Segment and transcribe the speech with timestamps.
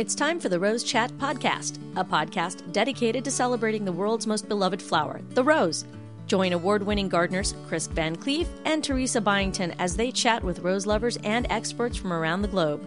[0.00, 4.48] It's time for the Rose Chat Podcast, a podcast dedicated to celebrating the world's most
[4.48, 5.84] beloved flower, the rose.
[6.26, 11.18] Join award winning gardeners Chris VanCleave and Teresa Byington as they chat with rose lovers
[11.18, 12.82] and experts from around the globe.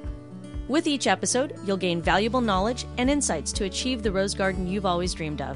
[0.68, 4.88] With each episode, you'll gain valuable knowledge and insights to achieve the rose garden you've
[4.88, 5.56] always dreamed of.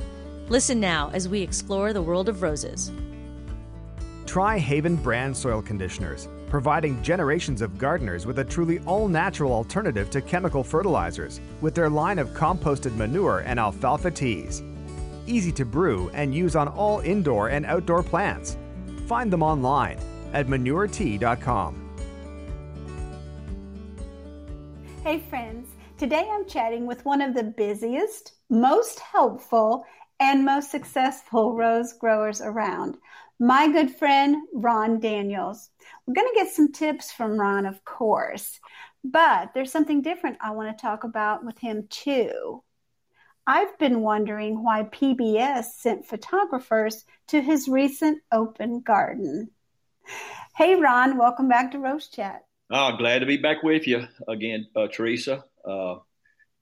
[0.50, 2.92] Listen now as we explore the world of roses.
[4.28, 10.10] Try Haven brand soil conditioners, providing generations of gardeners with a truly all natural alternative
[10.10, 14.64] to chemical fertilizers with their line of composted manure and alfalfa teas.
[15.26, 18.58] Easy to brew and use on all indoor and outdoor plants.
[19.08, 20.00] Find them online
[20.34, 21.84] at manuretea.com.
[25.04, 25.70] Hey, friends.
[25.98, 29.84] Today I'm chatting with one of the busiest, most helpful,
[30.20, 32.98] and most successful rose growers around,
[33.40, 35.70] my good friend Ron Daniels.
[36.08, 38.62] We're going to get some tips from Ron, of course,
[39.04, 42.64] but there's something different I want to talk about with him too.
[43.46, 49.50] I've been wondering why PBS sent photographers to his recent open garden.
[50.56, 52.46] Hey, Ron, welcome back to Rose Chat.
[52.70, 55.44] Oh, glad to be back with you again, uh, Teresa.
[55.66, 55.96] Uh,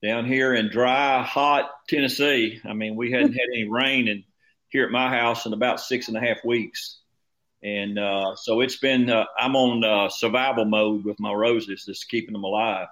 [0.02, 2.60] down here in dry, hot Tennessee.
[2.64, 4.24] I mean, we hadn't had any rain in,
[4.70, 6.98] here at my house in about six and a half weeks.
[7.62, 12.08] And uh, so it's been, uh, I'm on uh, survival mode with my roses, just
[12.08, 12.88] keeping them alive.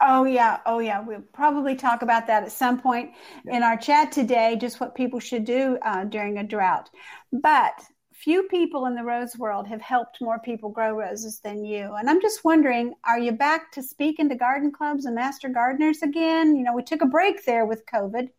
[0.00, 0.58] Oh, yeah.
[0.66, 1.00] Oh, yeah.
[1.00, 3.12] We'll probably talk about that at some point
[3.44, 3.56] yeah.
[3.56, 6.90] in our chat today, just what people should do uh, during a drought.
[7.32, 7.80] But
[8.12, 11.94] few people in the rose world have helped more people grow roses than you.
[11.94, 16.02] And I'm just wondering, are you back to speaking to garden clubs and master gardeners
[16.02, 16.56] again?
[16.56, 18.30] You know, we took a break there with COVID.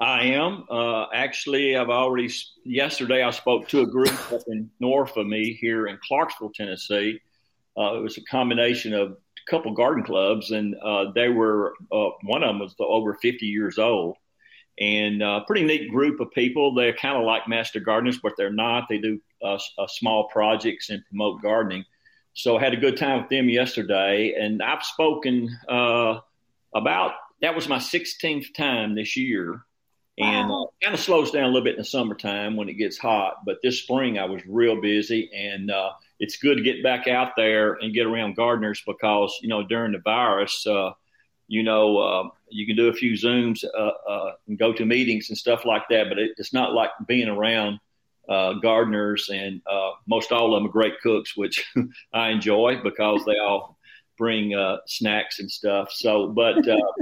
[0.00, 0.64] I am.
[0.70, 2.32] Uh, actually, I've already,
[2.64, 7.20] yesterday I spoke to a group up in north of me here in Clarksville, Tennessee.
[7.76, 12.10] Uh, it was a combination of a couple garden clubs, and uh, they were, uh,
[12.22, 14.16] one of them was over 50 years old
[14.80, 16.72] and a uh, pretty neat group of people.
[16.72, 18.88] They're kind of like master gardeners, but they're not.
[18.88, 21.84] They do uh, small projects and promote gardening.
[22.34, 27.68] So I had a good time with them yesterday, and I've spoken about that was
[27.68, 29.64] my 16th time this year,
[30.18, 30.70] and wow.
[30.82, 33.44] kind of slows down a little bit in the summertime when it gets hot.
[33.46, 37.32] But this spring I was real busy, and uh, it's good to get back out
[37.36, 40.92] there and get around gardeners because you know during the virus uh,
[41.48, 45.30] you know, uh, you can do a few Zooms uh, uh, and go to meetings
[45.30, 47.80] and stuff like that, but it, it's not like being around
[48.28, 51.66] uh, gardeners, and uh, most all of them are great cooks, which
[52.12, 53.78] I enjoy because they all
[54.18, 55.90] bring uh, snacks and stuff.
[55.90, 56.58] So, but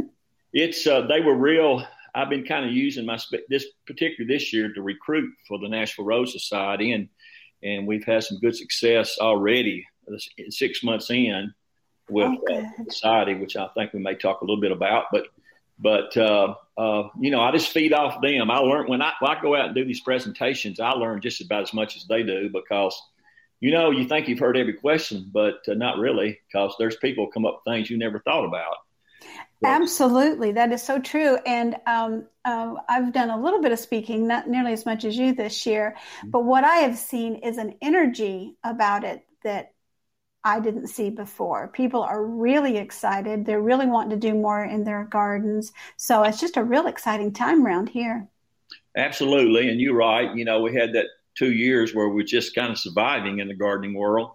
[0.53, 1.85] it's they were real.
[2.17, 3.19] I've been kind of using my
[3.51, 7.09] this particular this year to recruit for the Nashville Rose Society, and
[7.63, 9.87] and we've had some good success already.
[10.51, 11.53] Six months in,
[12.09, 15.07] with uh, society, which I think we may talk a little bit about.
[15.13, 15.27] But
[15.79, 18.51] but uh, uh, you know, I just feed off them.
[18.51, 21.43] I learn when I, when I go out and do these presentations, I learn just
[21.43, 22.99] about as much as they do because
[23.61, 27.27] you know you think you've heard every question, but uh, not really because there's people
[27.27, 28.77] come up with things you never thought about.
[29.65, 31.37] Absolutely, that is so true.
[31.47, 35.17] And um, uh, I've done a little bit of speaking, not nearly as much as
[35.17, 36.31] you this year, mm-hmm.
[36.31, 39.73] but what I have seen is an energy about it that
[40.45, 41.69] I didn't see before.
[41.69, 43.45] People are really excited.
[43.45, 45.73] They're really wanting to do more in their gardens.
[45.97, 48.29] So it's just a real exciting time around here.
[48.97, 49.69] Absolutely.
[49.69, 50.35] And you're right.
[50.37, 51.07] You know, we had that
[51.37, 54.31] two years where we're just kind of surviving in the gardening world.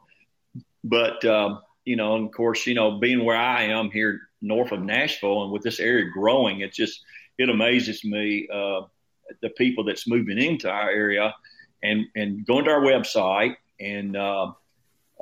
[0.83, 4.71] But, um, you know, and of course, you know, being where I am here north
[4.71, 7.03] of Nashville and with this area growing, it just,
[7.37, 8.81] it amazes me, uh,
[9.41, 11.33] the people that's moving into our area
[11.83, 14.51] and, and going to our website and, uh,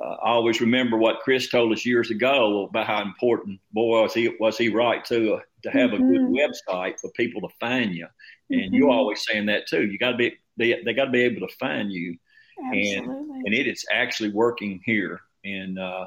[0.02, 4.14] uh, I always remember what Chris told us years ago about how important, boy, was
[4.14, 5.94] he was he right uh, to have mm-hmm.
[5.94, 6.36] a good mm-hmm.
[6.72, 8.06] website for people to find you.
[8.48, 8.74] And mm-hmm.
[8.74, 9.86] you're always saying that too.
[9.86, 12.16] You got to be they they got to be able to find you,
[12.58, 12.96] Absolutely.
[12.96, 15.20] and and it is actually working here.
[15.44, 16.06] And uh,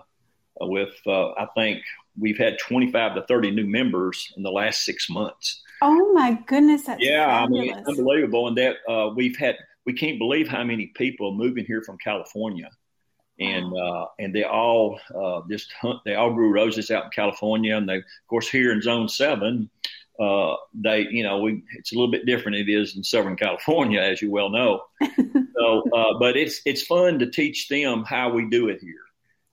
[0.59, 1.83] with uh, I think
[2.17, 5.61] we've had 25 to 30 new members in the last six months.
[5.81, 7.71] Oh my goodness, that's yeah, fabulous.
[7.71, 8.47] I mean, unbelievable.
[8.47, 11.97] And that uh, we've had we can't believe how many people are moving here from
[11.97, 12.69] California
[13.39, 15.99] and uh, and they all uh, just hunt.
[16.05, 19.69] They all grew roses out in California, and they, of course, here in Zone Seven,
[20.19, 22.57] uh, they, you know, we it's a little bit different.
[22.57, 24.81] It is in Southern California, as you well know.
[25.57, 28.93] so, uh, but it's it's fun to teach them how we do it here.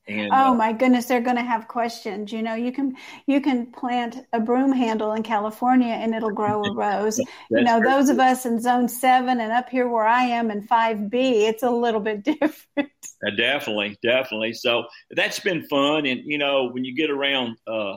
[0.09, 2.33] And, oh uh, my goodness, they're going to have questions.
[2.33, 6.63] You know, you can you can plant a broom handle in California and it'll grow
[6.65, 7.19] a rose.
[7.19, 10.63] you know, those of us in Zone Seven and up here where I am in
[10.63, 12.91] Five B, it's a little bit different.
[13.25, 14.55] Uh, definitely, definitely.
[14.55, 17.97] So that's been fun, and you know, when you get around uh,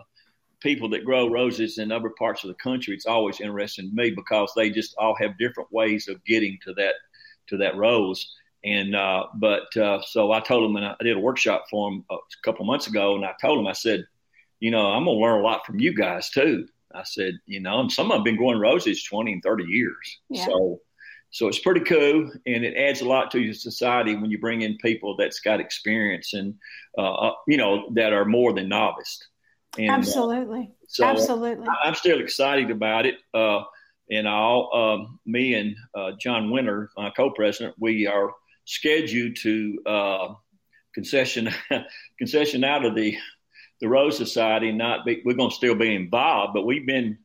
[0.60, 4.12] people that grow roses in other parts of the country, it's always interesting to me
[4.12, 6.96] because they just all have different ways of getting to that
[7.48, 8.34] to that rose.
[8.64, 12.06] And uh, but uh, so I told them, and I did a workshop for them
[12.10, 14.06] a couple months ago, and I told them, I said,
[14.60, 16.68] you know, I'm gonna learn a lot from you guys too.
[16.96, 19.66] I said, you know, and some of them have been growing roses 20 and 30
[19.66, 20.20] years.
[20.30, 20.46] Yeah.
[20.46, 20.80] So
[21.32, 24.62] so it's pretty cool, and it adds a lot to your society when you bring
[24.62, 26.56] in people that's got experience and
[26.98, 29.20] uh, uh you know that are more than novice.
[29.78, 30.60] And, uh, Absolutely.
[30.60, 31.68] Uh, so Absolutely.
[31.84, 33.16] I'm still excited about it.
[33.34, 33.64] Uh,
[34.12, 38.32] and all, um, me and uh, John Winter, my co-president, we are
[38.66, 40.38] scheduled to
[40.94, 41.50] concession
[42.20, 43.18] concession out of the
[43.82, 44.72] the Rose Society.
[44.72, 47.18] Not be, we're going to still be involved, but we've been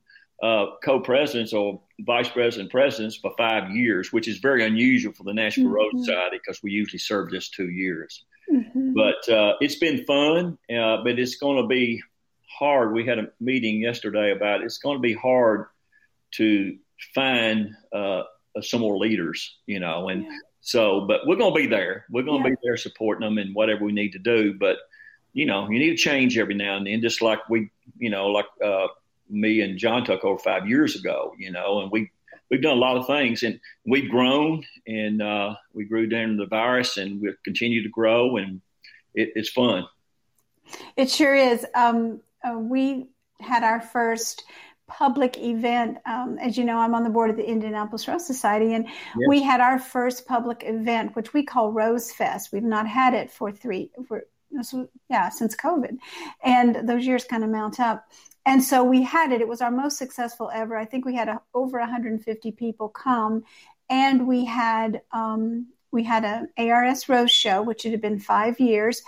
[0.42, 5.34] uh, co-presidents or vice president presidents for five years, which is very unusual for the
[5.34, 5.74] Nashville mm-hmm.
[5.96, 8.24] Rose Society because we usually serve just two years.
[8.52, 8.94] Mm-hmm.
[8.94, 12.02] But uh, it's been fun, uh, but it's going to be
[12.58, 12.92] hard.
[12.92, 14.64] We had a meeting yesterday about it.
[14.64, 15.66] it's going to be hard
[16.32, 16.76] to
[17.14, 18.22] find uh,
[18.62, 20.38] some more leaders, you know, and yeah.
[20.68, 22.04] So, but we're going to be there.
[22.10, 22.54] We're going to yeah.
[22.54, 24.52] be there supporting them and whatever we need to do.
[24.52, 24.76] But
[25.32, 28.26] you know, you need to change every now and then, just like we, you know,
[28.26, 28.88] like uh,
[29.30, 32.10] me and John took over five years ago, you know, and we
[32.50, 36.44] we've done a lot of things and we've grown and uh, we grew during the
[36.44, 38.60] virus and we continue to grow and
[39.14, 39.86] it, it's fun.
[40.98, 41.64] It sure is.
[41.74, 43.08] Um, uh, we
[43.40, 44.44] had our first
[44.88, 45.98] public event.
[46.06, 49.28] Um, as you know, I'm on the board of the Indianapolis Rose Society, and yes.
[49.28, 52.52] we had our first public event, which we call Rose Fest.
[52.52, 54.24] We've not had it for three, for
[55.08, 55.98] yeah, since COVID,
[56.42, 58.08] and those years kind of mount up.
[58.46, 59.42] And so we had it.
[59.42, 60.76] It was our most successful ever.
[60.76, 63.44] I think we had a, over 150 people come,
[63.90, 68.58] and we had um, we had an ARS Rose Show, which it had been five
[68.58, 69.02] years,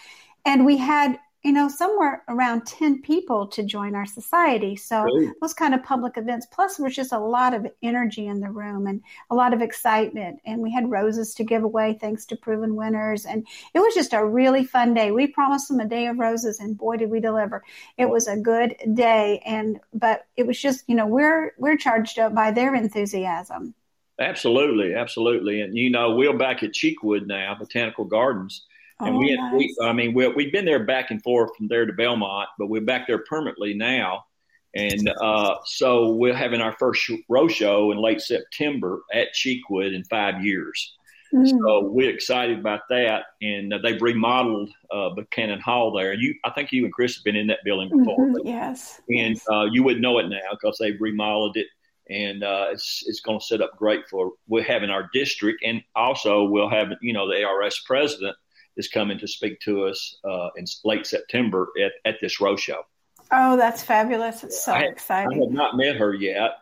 [0.44, 4.76] and we had you know, somewhere around 10 people to join our society.
[4.76, 5.32] So really?
[5.40, 8.50] those kind of public events, plus there was just a lot of energy in the
[8.50, 9.00] room and
[9.30, 10.40] a lot of excitement.
[10.44, 13.24] And we had roses to give away thanks to proven winners.
[13.24, 15.12] And it was just a really fun day.
[15.12, 17.62] We promised them a day of roses and boy, did we deliver.
[17.96, 19.42] It was a good day.
[19.46, 23.74] And, but it was just, you know, we're, we're charged up by their enthusiasm.
[24.18, 24.94] Absolutely.
[24.94, 25.62] Absolutely.
[25.62, 28.66] And, you know, we're back at Cheekwood now, Botanical Gardens
[29.00, 29.54] and oh, we, nice.
[29.54, 32.68] we, I mean, we, we've been there back and forth from there to Belmont, but
[32.68, 34.24] we're back there permanently now.
[34.74, 40.04] And uh, so we're having our first rose show in late September at Cheekwood in
[40.04, 40.94] five years.
[41.34, 41.48] Mm.
[41.48, 43.24] So we're excited about that.
[43.42, 46.12] And uh, they've remodeled uh, Buchanan Hall there.
[46.14, 48.18] You, I think you and Chris have been in that building before.
[48.18, 48.46] Mm-hmm.
[48.46, 49.00] Yes.
[49.08, 49.40] And.
[49.50, 51.66] Uh, you would know it now because they've remodeled it.
[52.08, 55.80] And uh, it's it's going to set up great for we're having our district, and
[55.94, 58.36] also we'll have you know the ARS president
[58.76, 62.82] is coming to speak to us uh, in late September at, at this rose show.
[63.32, 64.42] Oh, that's fabulous.
[64.42, 65.40] It's so I exciting.
[65.40, 66.52] I have not met her yet.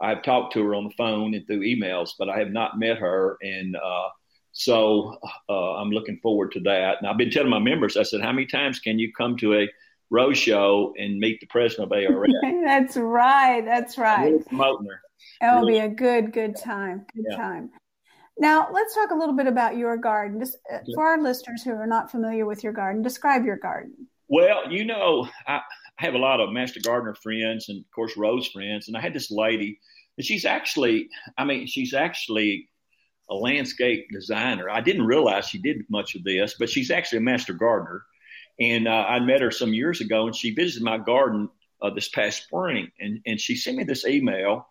[0.00, 2.98] I've talked to her on the phone and through emails, but I have not met
[2.98, 3.38] her.
[3.42, 4.08] And uh,
[4.52, 5.18] so
[5.48, 6.98] uh, I'm looking forward to that.
[6.98, 9.54] And I've been telling my members, I said, how many times can you come to
[9.54, 9.68] a
[10.10, 12.32] rose show and meet the president of ARS?
[12.64, 13.64] that's right.
[13.64, 14.32] That's right.
[14.32, 15.00] Really promoting her.
[15.42, 15.72] It'll really.
[15.72, 17.06] be a good, good time.
[17.14, 17.36] Good yeah.
[17.36, 17.70] time.
[18.36, 20.40] Now, let's talk a little bit about your garden.
[20.40, 24.08] Just uh, for our listeners who are not familiar with your garden, describe your garden.
[24.28, 25.60] Well, you know, I
[25.96, 28.88] have a lot of master gardener friends and, of course, rose friends.
[28.88, 29.78] And I had this lady,
[30.16, 32.68] and she's actually, I mean, she's actually
[33.30, 34.68] a landscape designer.
[34.68, 38.02] I didn't realize she did much of this, but she's actually a master gardener.
[38.58, 41.48] And uh, I met her some years ago, and she visited my garden
[41.80, 42.90] uh, this past spring.
[42.98, 44.66] And, and she sent me this email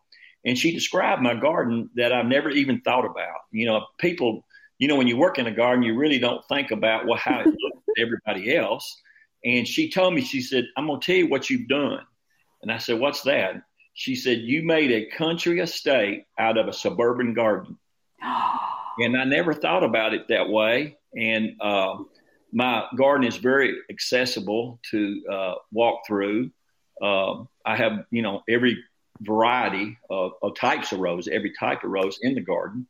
[0.45, 3.41] and she described my garden that I've never even thought about.
[3.51, 4.45] You know, people,
[4.77, 7.39] you know, when you work in a garden, you really don't think about well, how
[7.39, 9.01] it looks to everybody else.
[9.45, 12.01] And she told me, she said, I'm going to tell you what you've done.
[12.61, 13.61] And I said, What's that?
[13.93, 17.77] She said, You made a country estate out of a suburban garden.
[18.99, 20.97] and I never thought about it that way.
[21.15, 21.97] And uh,
[22.51, 26.51] my garden is very accessible to uh, walk through.
[27.01, 28.77] Uh, I have, you know, every
[29.23, 32.87] variety of, of, types of rose, every type of rose in the garden.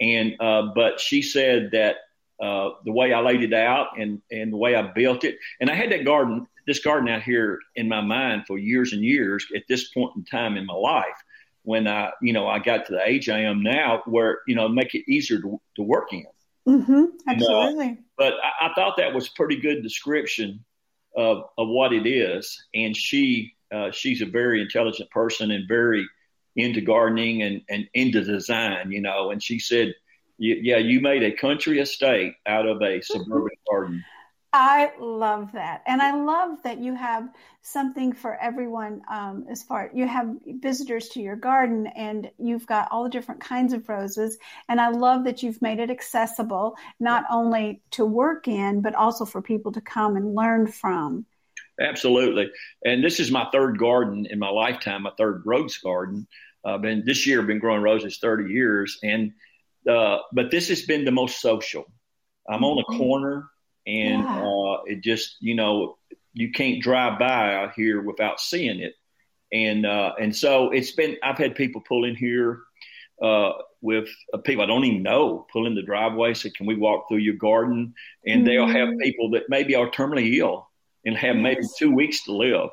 [0.00, 1.96] And uh, but she said that
[2.40, 5.68] uh, the way I laid it out and and the way I built it, and
[5.68, 9.46] I had that garden, this garden out here in my mind for years and years.
[9.54, 11.22] At this point in time in my life,
[11.62, 14.68] when I you know I got to the age I am now, where you know
[14.68, 16.24] make it easier to, to work in.
[16.66, 17.98] Mm-hmm, absolutely.
[18.16, 20.64] But I, I, thought that was pretty good description
[21.16, 26.06] of of what it is, and she uh, she's a very intelligent person and very
[26.56, 29.30] into gardening and, and into design, you know.
[29.30, 29.94] And she said,
[30.38, 34.04] yeah, you made a country estate out of a suburban garden.
[34.52, 35.82] I love that.
[35.86, 37.28] And I love that you have
[37.62, 42.88] something for everyone um, as far you have visitors to your garden and you've got
[42.90, 44.38] all the different kinds of roses.
[44.68, 49.24] And I love that you've made it accessible not only to work in, but also
[49.24, 51.26] for people to come and learn from.
[51.80, 52.50] Absolutely.
[52.84, 56.26] And this is my third garden in my lifetime, my third rose garden.
[56.64, 58.98] I've uh, been this year, I've been growing roses 30 years.
[59.02, 59.32] And,
[59.88, 61.90] uh, but this has been the most social.
[62.48, 62.98] I'm on a mm-hmm.
[62.98, 63.50] corner
[63.86, 64.42] and yeah.
[64.42, 65.98] uh, it just you know
[66.32, 68.94] you can't drive by out here without seeing it,
[69.52, 71.16] and uh, and so it's been.
[71.22, 72.60] I've had people pull in here
[73.22, 76.34] uh, with uh, people I don't even know pull in the driveway.
[76.34, 77.94] Say, can we walk through your garden?
[78.26, 78.44] And mm-hmm.
[78.44, 78.98] they'll have mm-hmm.
[78.98, 80.69] people that maybe are terminally ill
[81.04, 82.70] and have maybe two weeks to live.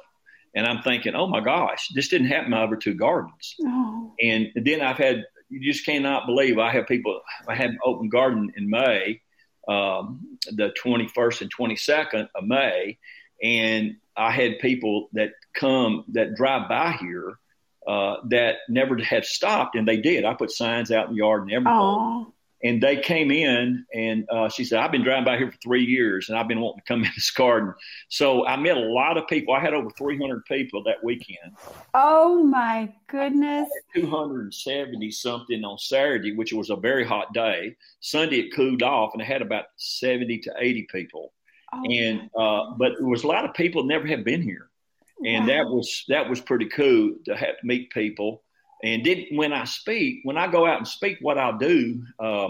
[0.55, 3.55] And I'm thinking, oh my gosh, this didn't happen over two gardens.
[3.63, 4.13] Oh.
[4.21, 8.09] And then I've had, you just cannot believe I have people, I had an open
[8.09, 9.21] garden in May
[9.67, 12.97] um, the 21st and 22nd of May,
[13.43, 17.37] and I had people that come that drive by here
[17.87, 20.25] uh, that never have stopped, and they did.
[20.25, 21.73] I put signs out in the yard and everything.
[21.73, 22.31] Aww.
[22.63, 25.83] And they came in, and uh, she said, "I've been driving by here for three
[25.83, 27.73] years, and I've been wanting to come in this garden."
[28.09, 29.53] So I met a lot of people.
[29.53, 31.55] I had over 300 people that weekend.
[31.93, 33.69] Oh my goodness!
[33.93, 37.75] 270 something on Saturday, which was a very hot day.
[37.99, 41.33] Sunday it cooled off, and I had about 70 to 80 people.
[41.73, 44.69] Oh and uh, but there was a lot of people never had been here,
[45.25, 45.53] and wow.
[45.53, 48.43] that was that was pretty cool to have to meet people
[48.83, 52.49] and did when I speak, when I go out and speak, what I'll do, uh,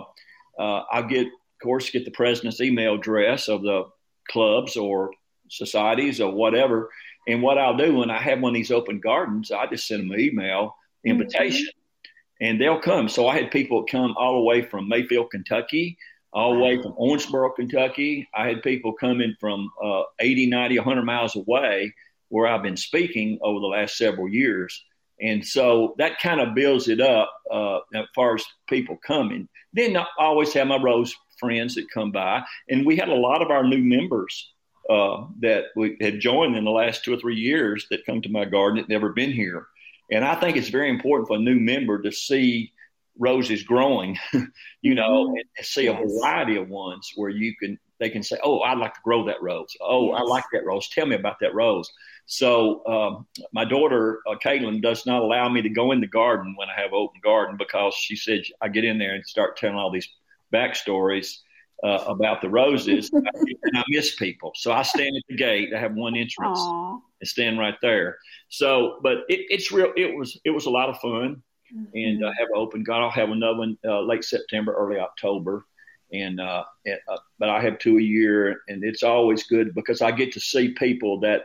[0.60, 3.86] uh, I'll get, of course, get the president's email address of the
[4.30, 5.12] clubs or
[5.50, 6.90] societies or whatever.
[7.28, 10.04] And what I'll do when I have one of these open gardens, I just send
[10.04, 12.46] them an email invitation, mm-hmm.
[12.46, 13.08] and they'll come.
[13.10, 15.98] So I had people come all the way from Mayfield, Kentucky,
[16.34, 18.28] all the way from Owensboro, Kentucky.
[18.36, 21.94] I had people coming from uh, 80, 90, 100 miles away
[22.30, 24.84] where I've been speaking over the last several years.
[25.22, 29.48] And so that kind of builds it up uh, as far as people coming.
[29.74, 32.44] Then I always have my Rose friends that come by.
[32.70, 34.54] And we had a lot of our new members
[34.90, 38.30] uh, that we had joined in the last two or three years that come to
[38.30, 39.68] my garden that never been here.
[40.12, 42.72] And I think it's very important for a new member to see
[43.20, 44.18] roses growing,
[44.82, 45.36] you know, mm-hmm.
[45.58, 48.94] and see a variety of ones where you can they can say, "Oh, I'd like
[48.94, 49.76] to grow that rose.
[49.82, 50.20] Oh, yes.
[50.20, 50.88] I like that rose.
[50.90, 51.92] Tell me about that rose."
[52.26, 56.56] So um, my daughter uh, Caitlin does not allow me to go in the garden
[56.58, 59.78] when I have open garden because she said I get in there and start telling
[59.78, 60.10] all these
[60.54, 61.38] backstories
[61.84, 64.52] uh, about the roses, and I miss people.
[64.56, 65.70] So I stand at the gate.
[65.76, 67.00] I have one entrance Aww.
[67.22, 68.18] and stand right there.
[68.50, 69.94] So, but it, it's real.
[69.96, 71.42] It was it was a lot of fun,
[71.74, 71.86] mm-hmm.
[71.94, 72.84] and I uh, have open.
[72.84, 75.66] God, I'll have another one uh, late September, early October
[76.12, 80.12] and uh, uh, but I have two a year, and it's always good because I
[80.12, 81.44] get to see people that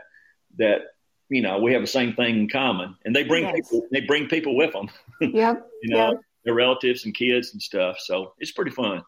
[0.57, 0.81] that
[1.29, 3.55] you know we have the same thing in common, and they bring yes.
[3.55, 4.89] people they bring people with them.
[5.21, 5.69] Yep.
[5.81, 6.21] you know, yep.
[6.43, 7.95] their relatives and kids and stuff.
[7.99, 9.03] So it's pretty fun.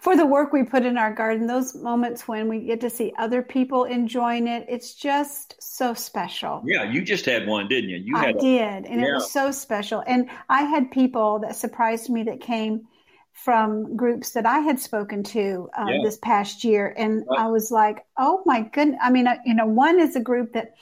[0.00, 3.12] For the work we put in our garden, those moments when we get to see
[3.18, 6.62] other people enjoying it, it's just so special.
[6.64, 7.96] Yeah, you just had one, didn't you?
[7.96, 9.08] You I a, did, and yeah.
[9.08, 10.02] it was so special.
[10.06, 12.86] And I had people that surprised me that came
[13.32, 15.98] from groups that I had spoken to uh, yeah.
[16.02, 17.40] this past year, and right.
[17.40, 20.52] I was like, "Oh my goodness!" I mean, uh, you know, one is a group
[20.52, 20.74] that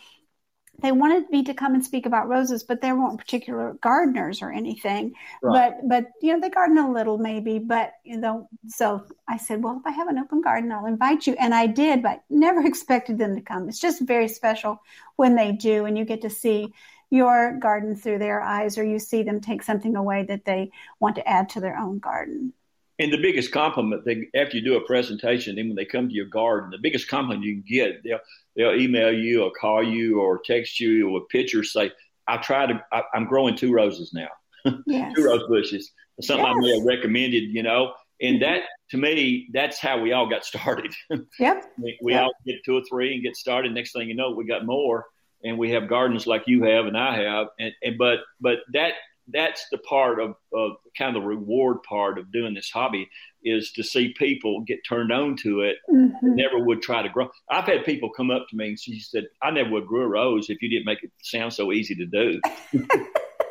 [0.81, 4.51] they wanted me to come and speak about roses, but they weren't particular gardeners or
[4.51, 5.13] anything.
[5.43, 5.73] Right.
[5.81, 9.63] But but you know, they garden a little maybe, but you know, so I said,
[9.63, 12.61] "Well, if I have an open garden, I'll invite you," and I did, but never
[12.67, 13.69] expected them to come.
[13.69, 14.83] It's just very special
[15.17, 16.73] when they do, and you get to see
[17.11, 21.17] your garden through their eyes or you see them take something away that they want
[21.17, 22.53] to add to their own garden.
[22.99, 26.15] And the biggest compliment they, after you do a presentation, then when they come to
[26.15, 28.21] your garden, the biggest compliment you can get, they'll,
[28.57, 31.91] they'll email you or call you or text you with pictures say,
[32.29, 34.29] I tried to, I, am growing two roses now,
[34.87, 35.15] yes.
[35.17, 35.91] two rose bushes,
[36.21, 36.55] something yes.
[36.55, 38.53] I may have recommended, you know, and mm-hmm.
[38.53, 40.93] that to me, that's how we all got started.
[41.39, 41.65] Yep.
[41.79, 42.25] we, we yep.
[42.25, 43.73] all get two or three and get started.
[43.73, 45.07] Next thing you know, we got more
[45.45, 48.95] and we have gardens like you have and I have, and, and but but that
[49.33, 53.09] that's the part of, of kind of the reward part of doing this hobby
[53.45, 55.77] is to see people get turned on to it.
[55.89, 56.35] Mm-hmm.
[56.35, 57.31] Never would try to grow.
[57.49, 60.09] I've had people come up to me and she said, "I never would grow a
[60.09, 62.41] rose if you didn't make it sound so easy to do."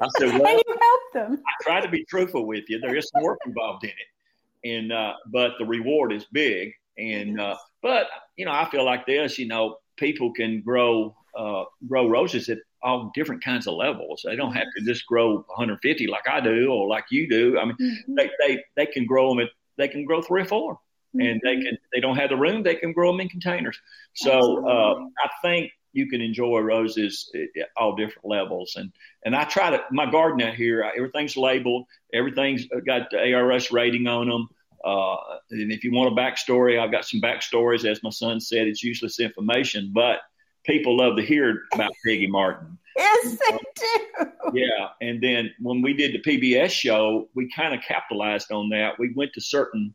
[0.02, 2.80] I said, "Well, and you helped them." I try to be truthful with you.
[2.80, 6.74] There is some work involved in it, and uh, but the reward is big.
[6.98, 9.40] And uh, but you know, I feel like this.
[9.40, 14.24] You know, people can grow uh, grow roses at all different kinds of levels.
[14.26, 17.58] They don't have to just grow 150 like I do or like you do.
[17.58, 18.16] I mean, mm-hmm.
[18.16, 20.74] they, they, they can grow them at, they can grow three or four.
[20.74, 21.22] mm-hmm.
[21.22, 21.64] and they mm-hmm.
[21.64, 23.80] can they don't have the room, they can grow them in containers.
[24.14, 28.74] So uh, I think you can enjoy roses at all different levels.
[28.76, 28.92] And
[29.24, 34.08] and I try to my garden out here, everything's labeled, everything's got the ARS rating
[34.08, 34.50] on them.
[34.84, 35.18] Uh,
[35.52, 37.86] and if you want a backstory, I've got some backstories.
[37.86, 40.20] As my son said, it's useless information, but
[40.66, 42.78] people love to hear about Peggy Martin.
[42.96, 44.32] Yes, they do.
[44.54, 48.98] Yeah, and then when we did the PBS show, we kind of capitalized on that.
[49.00, 49.94] We went to certain.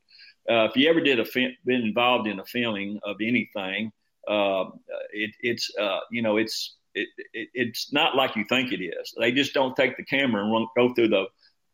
[0.49, 1.25] Uh, if you ever did a
[1.65, 3.91] been involved in a filming of anything,
[4.29, 4.65] uh,
[5.13, 9.15] it, it's uh, you know it's it, it, it's not like you think it is.
[9.19, 11.27] They just don't take the camera and run, go through the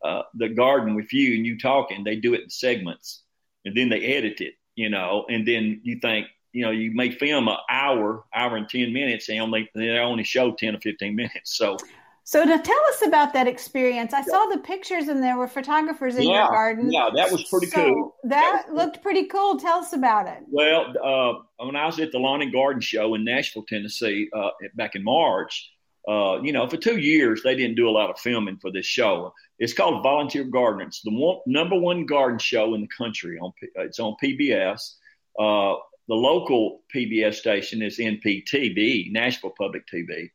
[0.03, 2.03] uh, the garden with you and you talking.
[2.03, 3.23] They do it in segments,
[3.65, 4.55] and then they edit it.
[4.75, 8.69] You know, and then you think you know you may film an hour, hour and
[8.69, 11.57] ten minutes, and only they only show ten or fifteen minutes.
[11.57, 11.77] So
[12.23, 16.15] so to tell us about that experience, I saw the pictures and there were photographers
[16.15, 16.91] in yeah, your garden.
[16.91, 18.15] Yeah, that was pretty so cool.
[18.23, 19.57] That, that looked pretty cool.
[19.57, 20.37] Tell us about it.
[20.49, 24.51] Well, uh, when I was at the Lawn and Garden Show in Nashville, Tennessee, uh,
[24.75, 25.71] back in March,
[26.07, 28.85] uh, you know, for two years they didn't do a lot of filming for this
[28.85, 29.33] show.
[29.59, 30.87] It's called Volunteer Gardening.
[30.87, 33.39] It's the one, number one garden show in the country.
[33.39, 34.93] On it's on PBS.
[35.39, 35.75] Uh,
[36.11, 40.29] the local PBS station is NPTV, Nashville Public TV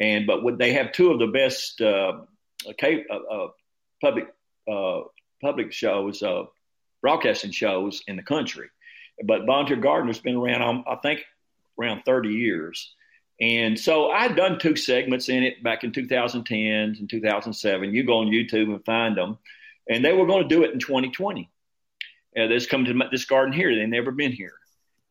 [0.00, 2.12] and but what they have two of the best uh,
[2.70, 3.48] okay, uh, uh,
[4.00, 4.24] public
[4.70, 5.02] uh,
[5.42, 6.44] public shows, uh,
[7.02, 8.68] broadcasting shows in the country.
[9.24, 11.20] But Volunteer Gardener's been around, um, I think,
[11.78, 12.94] around 30 years.
[13.38, 17.94] And so I'd done two segments in it back in 2010 and 2007.
[17.94, 19.38] You go on YouTube and find them.
[19.88, 21.50] And they were going to do it in 2020.
[22.38, 23.74] Uh, this come to this garden here.
[23.74, 24.52] They've never been here.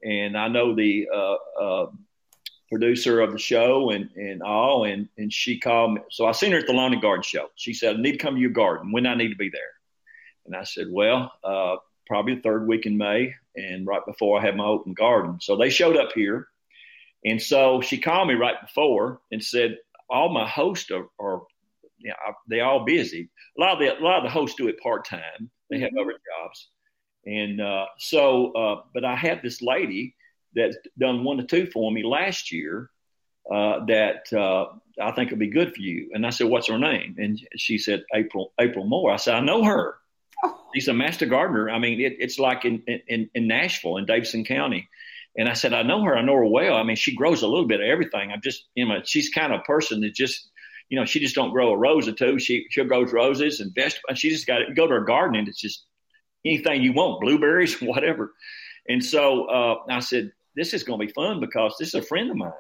[0.04, 1.92] And I know the uh, uh,
[2.70, 4.86] producer of the show and, and all.
[4.86, 6.02] And, and she called me.
[6.12, 7.48] So I seen her at the lawn and garden show.
[7.56, 8.92] She said, I need to come to your garden.
[8.92, 9.62] When I need to be there.
[10.46, 11.78] And I said, well, uh,
[12.08, 15.38] probably the third week in May and right before I had my open garden.
[15.42, 16.48] So they showed up here.
[17.26, 19.78] And so she called me right before and said,
[20.10, 21.44] all my hosts are, are
[22.00, 23.30] you know, they all busy.
[23.58, 25.52] A lot of the, a lot of the hosts do it part time.
[25.70, 26.00] They have mm-hmm.
[26.00, 26.70] other jobs.
[27.26, 30.16] And uh, so, uh, but I had this lady
[30.56, 32.90] that's done one or two for me last year
[33.52, 34.68] uh, that uh,
[35.02, 36.12] I think will be good for you.
[36.14, 37.16] And I said, what's her name?
[37.18, 39.12] And she said, April, April Moore.
[39.12, 39.96] I said, I know her.
[40.44, 40.60] Oh.
[40.74, 41.70] She's a master gardener.
[41.70, 44.88] I mean, it, it's like in, in, in Nashville in Davidson County.
[45.38, 46.18] And I said, I know her.
[46.18, 46.76] I know her well.
[46.76, 48.32] I mean, she grows a little bit of everything.
[48.32, 50.50] I'm just, you know, she's kind of a person that just,
[50.90, 52.40] you know, she just don't grow a rose or two.
[52.40, 54.06] She, she'll grow roses and vegetables.
[54.10, 55.86] And she just got to go to her garden and it's just
[56.46, 58.34] anything you want, blueberries, whatever.
[58.88, 62.02] And so uh, I said, this is going to be fun because this is a
[62.02, 62.52] friend of mine.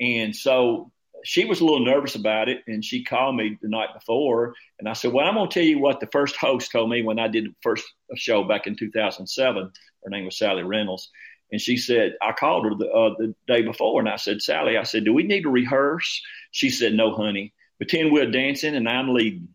[0.00, 0.90] And so
[1.24, 2.62] she was a little nervous about it.
[2.66, 4.54] And she called me the night before.
[4.78, 7.02] And I said, Well, I'm going to tell you what the first host told me
[7.02, 7.84] when I did the first
[8.16, 9.72] show back in 2007.
[10.04, 11.10] Her name was Sally Reynolds.
[11.52, 14.76] And she said, I called her the, uh, the day before and I said, Sally,
[14.76, 16.20] I said, do we need to rehearse?
[16.50, 17.52] She said, no, honey.
[17.78, 19.48] Pretend we're dancing and I'm leading.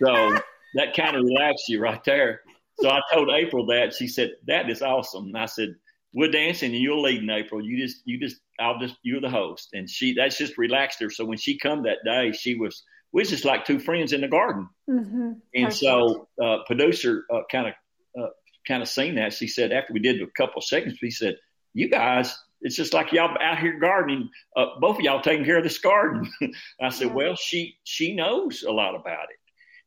[0.00, 0.38] So
[0.74, 2.40] that kind of relaxed you right there.
[2.80, 3.94] So I told April that.
[3.94, 5.26] She said, that is awesome.
[5.26, 5.74] And I said,
[6.12, 7.62] we're dancing and you're leading April.
[7.62, 9.70] You just, you just, I'll just, you're the host.
[9.72, 11.10] And she, that's just relaxed her.
[11.10, 14.20] So when she come that day, she was, we was just like two friends in
[14.20, 14.68] the garden.
[14.88, 15.32] Mm-hmm.
[15.54, 15.74] And Perfect.
[15.74, 18.28] so, uh, producer, kind of, uh,
[18.66, 19.32] kind of seen that.
[19.32, 21.36] She said, after we did a couple of seconds, he said,
[21.74, 24.30] you guys, it's just like y'all out here gardening.
[24.56, 26.30] Uh, both of y'all taking care of this garden.
[26.80, 29.37] I said, well, she, she knows a lot about it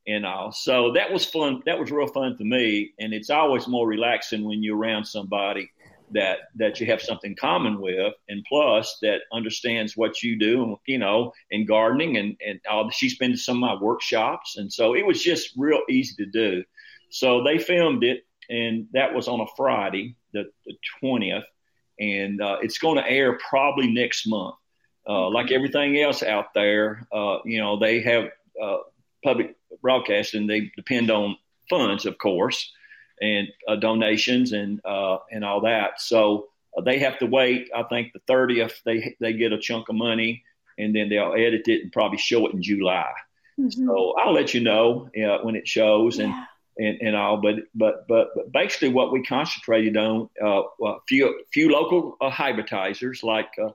[0.08, 0.52] and all.
[0.52, 1.62] So that was fun.
[1.66, 2.92] That was real fun to me.
[3.00, 5.70] And it's always more relaxing when you're around somebody
[6.14, 10.98] that that you have something common with, and plus that understands what you do, you
[10.98, 14.94] know, in gardening, and and uh, she's been to some of my workshops, and so
[14.96, 16.64] it was just real easy to do.
[17.10, 20.46] So they filmed it, and that was on a Friday, the
[21.00, 21.46] twentieth,
[22.00, 24.56] and uh, it's going to air probably next month.
[25.08, 28.26] Uh, like everything else out there, uh, you know, they have
[28.62, 28.78] uh,
[29.24, 30.47] public broadcasting.
[30.47, 31.38] They depend on
[31.69, 32.71] funds, of course
[33.21, 36.01] and uh, donations and uh, and all that.
[36.01, 37.69] So uh, they have to wait.
[37.73, 40.43] I think the thirtieth they they get a chunk of money,
[40.77, 43.12] and then they'll edit it and probably show it in July.
[43.60, 43.86] Mm-hmm.
[43.88, 45.10] So I'll let you know
[45.43, 46.29] when it shows and.
[46.29, 46.45] Yeah.
[46.79, 51.43] And, and all, but, but but but basically, what we concentrated on uh, a few
[51.51, 53.71] few local uh, hybridizers like uh,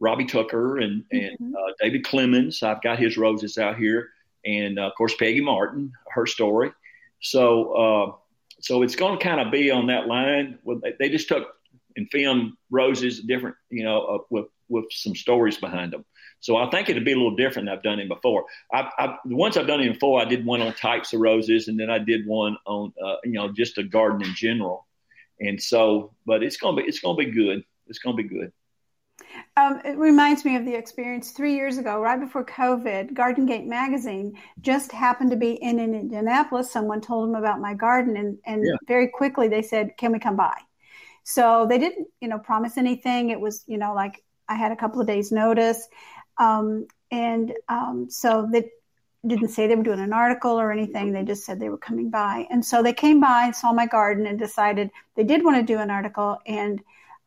[0.00, 1.54] Robbie Tucker and and mm-hmm.
[1.80, 2.64] David Clemmons.
[2.64, 4.10] I've got his roses out here,
[4.44, 6.72] and of course Peggy Martin, her story.
[7.20, 8.20] So
[8.60, 10.58] so it's going to kind of be on that line.
[10.64, 11.48] Well, They just took
[11.96, 16.04] and filmed roses different, you know, uh, with with some stories behind them.
[16.40, 18.44] So I think it'll be a little different than I've done it before.
[18.72, 21.68] I, I, the ones I've done it before, I did one on types of roses,
[21.68, 24.86] and then I did one on, uh, you know, just a garden in general.
[25.40, 27.64] and so, but it's gonna be it's gonna be good.
[27.88, 28.52] It's gonna be good.
[29.56, 33.14] Um, it reminds me of the experience three years ago, right before COVID.
[33.14, 36.70] Garden Gate magazine just happened to be in, in Indianapolis.
[36.70, 38.72] Someone told them about my garden, and, and yeah.
[38.86, 40.56] very quickly they said, "Can we come by?"
[41.24, 43.30] So they didn't, you know, promise anything.
[43.30, 45.88] It was, you know, like I had a couple of days' notice,
[46.38, 48.70] um, and um, so they
[49.26, 51.12] didn't say they were doing an article or anything.
[51.12, 53.86] They just said they were coming by, and so they came by and saw my
[53.86, 56.82] garden and decided they did want to do an article and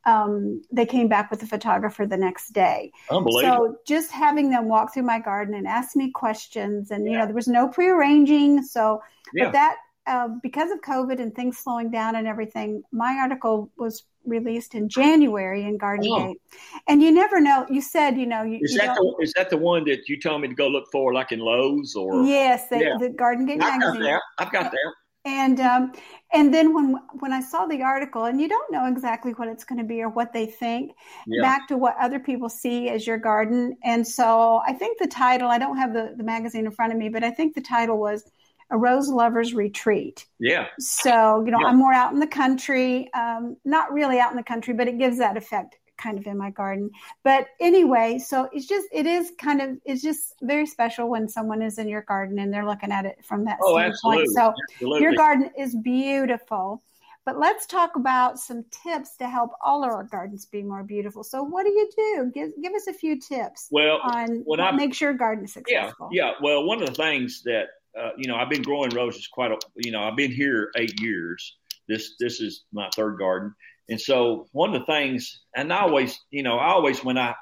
[0.06, 2.92] um, they came back with a photographer the next day.
[3.10, 3.76] Unbelievable.
[3.76, 7.12] So just having them walk through my garden and ask me questions, and yeah.
[7.12, 8.64] you know, there was no prearranging.
[8.64, 9.02] So,
[9.34, 9.46] yeah.
[9.46, 14.04] but that uh, because of COVID and things slowing down and everything, my article was
[14.26, 16.28] released in January in Garden oh.
[16.28, 16.42] Gate.
[16.88, 17.66] And you never know.
[17.70, 20.20] You said, you know, you, is you that the, is that the one that you
[20.20, 22.24] told me to go look for, like in Lowe's or?
[22.24, 22.98] Yes, the, yeah.
[23.00, 24.12] the Garden Gate I've magazine.
[24.12, 24.22] Got.
[24.40, 24.94] I've got that
[25.26, 25.94] and um,
[26.34, 29.64] and then when when I saw the article, and you don't know exactly what it's
[29.64, 30.92] going to be or what they think,
[31.26, 31.42] yeah.
[31.42, 35.50] back to what other people see as your garden, and so I think the title
[35.50, 37.98] I don't have the the magazine in front of me, but I think the title
[37.98, 38.30] was
[38.70, 40.26] a rose lover's retreat.
[40.40, 40.68] Yeah.
[40.80, 41.68] So you know, yeah.
[41.68, 44.98] I'm more out in the country, um, not really out in the country, but it
[44.98, 46.92] gives that effect kind of in my garden.
[47.24, 51.62] But anyway, so it's just it is kind of it's just very special when someone
[51.62, 53.94] is in your garden and they're looking at it from that oh, standpoint.
[53.94, 54.26] Absolutely.
[54.34, 55.02] So absolutely.
[55.02, 56.84] your garden is beautiful.
[57.26, 61.24] But let's talk about some tips to help all our gardens be more beautiful.
[61.24, 62.32] So, what do you do?
[62.34, 63.70] Give give us a few tips.
[63.72, 66.10] Well, on what I make sure garden is successful.
[66.12, 66.32] Yeah, yeah.
[66.42, 67.68] Well, one of the things that
[68.00, 69.58] uh, you know, I've been growing roses quite a.
[69.76, 71.58] You know, I've been here eight years.
[71.88, 73.54] This this is my third garden,
[73.90, 77.36] and so one of the things, and I always, you know, I always when I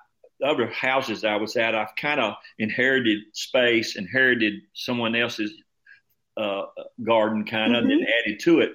[0.43, 5.51] other houses I was at, I've kind of inherited space, inherited someone else's
[6.35, 6.63] uh,
[7.03, 7.91] garden, kind of, mm-hmm.
[7.91, 8.71] and added to it.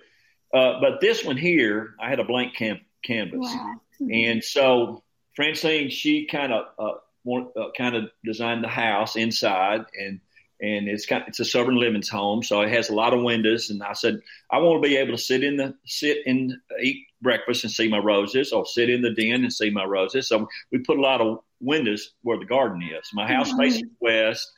[0.55, 3.75] Uh, but this one here, I had a blank cam- canvas, wow.
[4.01, 4.13] mm-hmm.
[4.13, 5.03] and so
[5.35, 10.21] Francine, she kind of uh, uh, kind of designed the house inside, and
[10.61, 13.23] and it's kind of, it's a Southern Living's home, so it has a lot of
[13.23, 13.69] windows.
[13.69, 17.06] And I said, I want to be able to sit in the sit and eat
[17.23, 20.29] breakfast and see my roses, or sit in the den and see my roses.
[20.29, 23.09] So we put a lot of windows where the garden is.
[23.13, 23.61] My house mm-hmm.
[23.61, 24.51] faces west,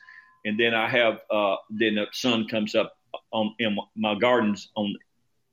[0.45, 2.97] and then I have uh, then the sun comes up
[3.31, 4.95] on in my gardens on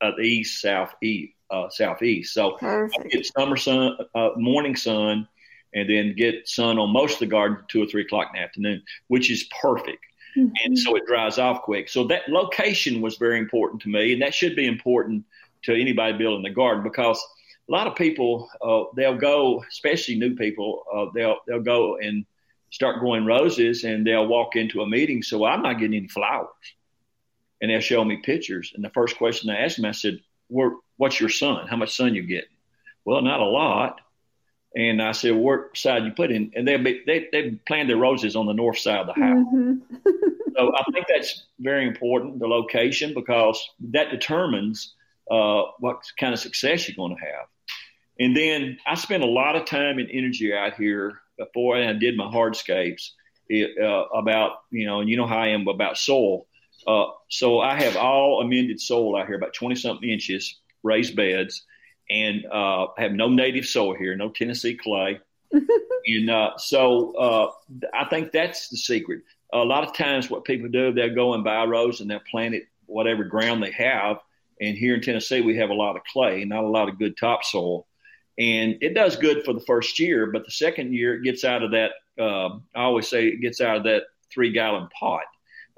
[0.01, 2.35] uh, the east, south, east, uh, southeast.
[2.35, 3.05] So Perfect.
[3.05, 5.29] I get summer sun, uh, morning sun,
[5.75, 8.45] and then get sun on most of the garden two or three o'clock in the
[8.45, 10.05] afternoon, which is perfect
[10.37, 10.53] mm-hmm.
[10.65, 11.89] and so it dries off quick.
[11.89, 15.25] So that location was very important to me, and that should be important
[15.67, 17.25] to anybody building the garden because
[17.69, 22.25] a lot of people uh, they'll go, especially new people, uh, they'll they'll go and
[22.71, 25.23] start growing roses, and they'll walk into a meeting.
[25.23, 26.49] So I'm not getting any flowers,
[27.61, 28.73] and they'll show me pictures.
[28.75, 31.67] And the first question I asked them, I said, "What's your sun?
[31.67, 32.45] How much sun you get?"
[33.05, 34.01] Well, not a lot.
[34.77, 37.97] And I said, "What side you put in?" And they'll be they they plant their
[37.97, 39.47] roses on the north side of the house.
[39.53, 39.97] Mm-hmm.
[40.57, 43.59] so I think that's very important, the location, because
[43.93, 44.95] that determines
[45.31, 47.47] uh, what kind of success you're going to have.
[48.19, 52.17] And then I spent a lot of time and energy out here before I did
[52.17, 53.11] my hardscapes
[53.49, 56.47] it, uh, about you know, and you know how I am about soil.
[56.87, 61.65] Uh, so I have all amended soil out here, about twenty something inches, raised beds
[62.11, 65.21] and uh, have no native soil here, no Tennessee clay.
[65.53, 67.51] and uh, so uh,
[67.95, 69.23] I think that's the secret.
[69.53, 72.21] A lot of times, what people do, they'll go and buy a rose and they'll
[72.21, 74.19] plant it whatever ground they have.
[74.61, 77.17] And here in Tennessee, we have a lot of clay, not a lot of good
[77.17, 77.87] topsoil.
[78.39, 81.63] And it does good for the first year, but the second year it gets out
[81.63, 81.93] of that.
[82.19, 85.25] Uh, I always say it gets out of that three gallon pot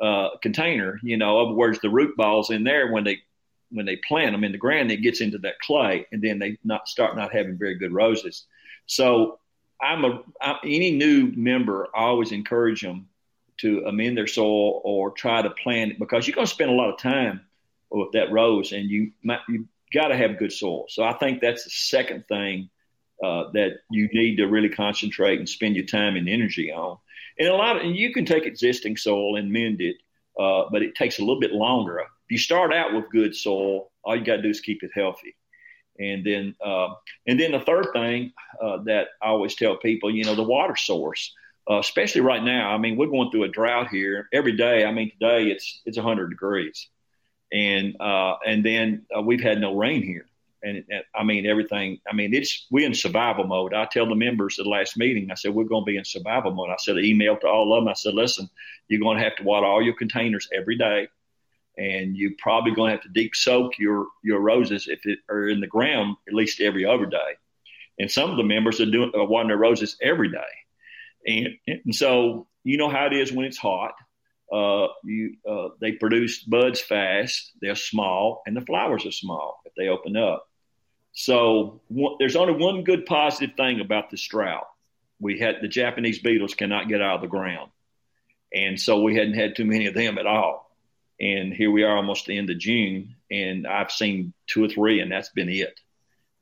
[0.02, 0.98] uh, container.
[1.02, 3.18] You know, other words, the root balls in there when they
[3.70, 6.56] when they plant them in the ground, it gets into that clay, and then they
[6.64, 8.46] not start not having very good roses.
[8.86, 9.38] So
[9.80, 11.88] I'm a I'm, any new member.
[11.94, 13.08] I always encourage them
[13.58, 16.74] to amend their soil or try to plant it because you're going to spend a
[16.74, 17.40] lot of time
[17.90, 20.86] with that rose, and you might, you got to have good soil.
[20.88, 22.70] So I think that's the second thing
[23.24, 26.98] uh, that you need to really concentrate and spend your time and energy on.
[27.38, 29.96] And a lot of and you can take existing soil and mend it,
[30.38, 33.90] uh, but it takes a little bit longer if you start out with good soil,
[34.04, 35.34] all you got to do is keep it healthy.
[35.98, 36.88] And then, uh,
[37.26, 40.76] and then the third thing uh, that I always tell people, you know, the water
[40.76, 41.34] source,
[41.70, 42.70] uh, especially right now.
[42.70, 44.84] I mean, we're going through a drought here every day.
[44.84, 46.88] I mean, today it's it's 100 degrees,
[47.52, 50.26] and uh, and then uh, we've had no rain here.
[50.60, 52.00] And, and I mean, everything.
[52.10, 53.74] I mean, it's we're in survival mode.
[53.74, 56.04] I tell the members at the last meeting, I said we're going to be in
[56.04, 56.70] survival mode.
[56.70, 57.88] I said, email to all of them.
[57.88, 58.50] I said, listen,
[58.88, 61.08] you're going to have to water all your containers every day
[61.78, 65.48] and you're probably going to have to deep soak your your roses if it are
[65.48, 67.36] in the ground at least every other day.
[67.98, 71.94] And some of the members are doing are watering their roses every day, and, and
[71.94, 73.94] so you know how it is when it's hot.
[74.52, 77.52] Uh, you uh, they produce buds fast.
[77.60, 80.48] They're small, and the flowers are small if they open up.
[81.12, 84.68] So one, there's only one good positive thing about this drought.
[85.20, 87.70] We had the Japanese beetles cannot get out of the ground,
[88.54, 90.70] and so we hadn't had too many of them at all.
[91.20, 95.00] And here we are, almost the end of June, and I've seen two or three,
[95.00, 95.78] and that's been it.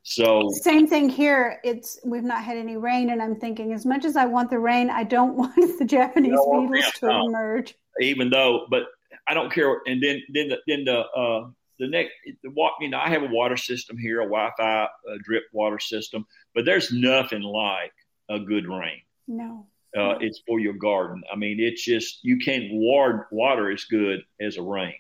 [0.09, 1.59] So same thing here.
[1.64, 4.59] It's we've not had any rain, and I'm thinking as much as I want the
[4.61, 7.75] rain, I don't want the Japanese beetles to emerge.
[8.00, 8.85] Even though, but
[9.26, 9.80] I don't care.
[9.87, 13.28] And then then the, then the uh, the next the you know I have a
[13.28, 17.92] water system here, a Wi-Fi a drip water system, but there's nothing like
[18.28, 19.02] a good rain.
[19.28, 19.66] No.
[19.96, 21.22] Uh, it's for your garden.
[21.32, 24.96] I mean, it's just you can't ward, water as good as a rain,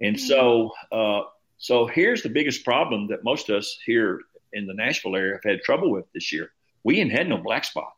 [0.00, 0.26] and mm-hmm.
[0.26, 1.22] so uh,
[1.58, 4.20] so here's the biggest problem that most of us here
[4.52, 6.50] in the Nashville area have had trouble with this year.
[6.84, 7.92] We ain't had no black spot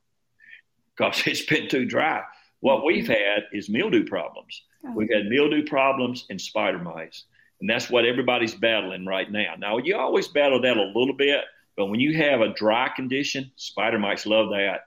[0.97, 2.23] because it's been too dry.
[2.61, 4.63] What we've had is mildew problems.
[4.85, 4.93] Oh.
[4.93, 7.25] We've had mildew problems and spider mites.
[7.61, 9.55] And that's what everybody's battling right now.
[9.59, 11.45] Now, you always battle that a little bit,
[11.77, 14.83] but when you have a dry condition, spider mites love that.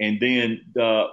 [0.00, 1.06] And then uh,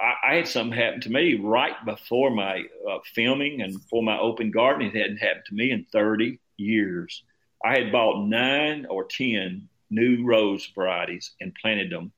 [0.00, 4.18] I, I, had something happen to me right before my uh, filming and for my
[4.18, 4.86] open garden.
[4.86, 7.22] It hadn't happened to me in 30 years.
[7.64, 12.12] I had bought nine or 10 new rose varieties and planted them,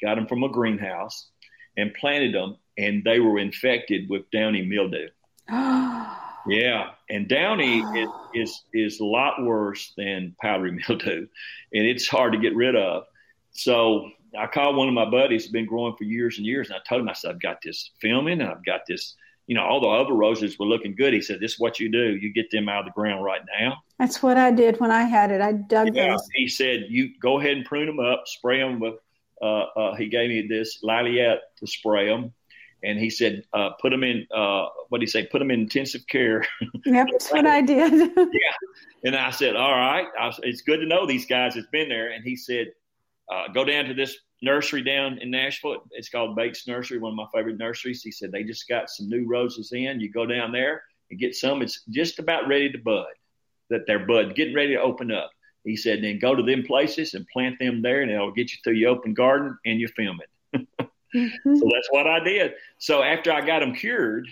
[0.00, 1.28] got them from a greenhouse
[1.76, 5.08] and planted them, and they were infected with downy mildew.
[5.50, 11.26] yeah, and downy is, is, is a lot worse than powdery mildew,
[11.72, 13.04] and it's hard to get rid of.
[13.52, 16.76] So I called one of my buddies who's been growing for years and years, and
[16.76, 19.14] I told him I said I've got this filming and I've got this
[19.46, 21.14] you know, all the other roses were looking good.
[21.14, 22.16] He said, "This is what you do.
[22.16, 25.04] You get them out of the ground right now." That's what I did when I
[25.04, 25.40] had it.
[25.40, 26.18] I dug yeah, them.
[26.34, 28.94] He said, "You go ahead and prune them up, spray them with."
[29.40, 32.32] Uh, uh, he gave me this Aliette to spray them,
[32.82, 35.26] and he said, uh, "Put them in." Uh, what did he say?
[35.26, 36.46] Put them in intensive care.
[36.84, 37.92] Yep, that's what I did.
[38.16, 41.88] yeah, and I said, "All right, I, it's good to know these guys has been
[41.88, 42.72] there." And he said,
[43.32, 45.84] uh, "Go down to this nursery down in Nashville.
[45.92, 48.02] It's called Bates Nursery, one of my favorite nurseries.
[48.02, 50.00] He said they just got some new roses in.
[50.00, 51.62] You go down there and get some.
[51.62, 53.06] It's just about ready to bud,
[53.70, 55.30] that they're bud, getting ready to open up.
[55.64, 58.58] He said, then go to them places and plant them there, and it'll get you
[58.62, 60.28] through your open garden and you film it.
[61.16, 61.56] Mm-hmm.
[61.56, 62.52] So that's what I did.
[62.78, 64.28] So after I got them cured,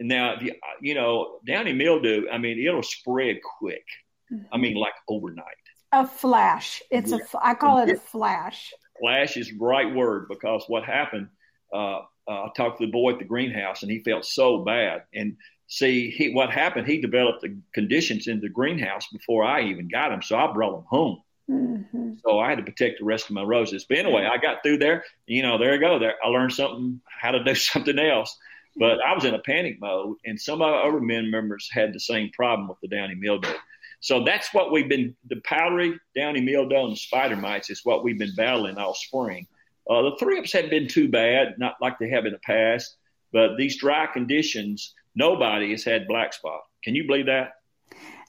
[0.00, 3.84] now you, you know downy mildew, I mean it'll spread quick.
[4.32, 4.44] Mm-hmm.
[4.52, 5.44] I mean like overnight.
[5.92, 6.82] A flash.
[6.90, 7.18] It's yeah.
[7.34, 7.46] a.
[7.46, 11.28] I call it a flash flash is the right word because what happened,
[11.72, 15.04] uh, uh, I talked to the boy at the greenhouse and he felt so bad.
[15.14, 15.36] And
[15.66, 20.12] see, he, what happened, he developed the conditions in the greenhouse before I even got
[20.12, 20.22] him.
[20.22, 21.22] So I brought him home.
[21.50, 22.14] Mm-hmm.
[22.24, 23.86] So I had to protect the rest of my roses.
[23.88, 25.04] But anyway, I got through there.
[25.26, 25.98] You know, there you go.
[25.98, 28.36] There, I learned something how to do something else.
[28.76, 31.92] But I was in a panic mode, and some of our other men members had
[31.92, 33.52] the same problem with the downy mildew.
[34.00, 38.04] So that's what we've been, the powdery, downy mildew, and the spider mites is what
[38.04, 39.48] we've been battling all spring.
[39.90, 42.96] Uh, the thrips haven't been too bad, not like they have in the past,
[43.32, 46.60] but these dry conditions, nobody has had black spot.
[46.84, 47.54] Can you believe that?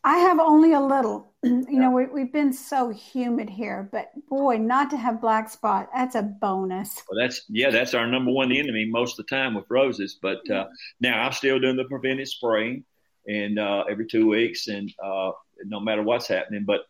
[0.03, 1.29] I have only a little.
[1.43, 5.89] you know, we, have been so humid here, but boy, not to have black spot,
[5.95, 7.02] that's a bonus.
[7.10, 10.17] Well, that's, yeah, that's our number one enemy most of the time with roses.
[10.21, 10.65] But uh,
[10.99, 12.84] now I'm still doing the preventive spraying
[13.28, 14.67] and uh, every two weeks.
[14.67, 15.32] And uh,
[15.65, 16.63] no matter what's happening.
[16.65, 16.82] But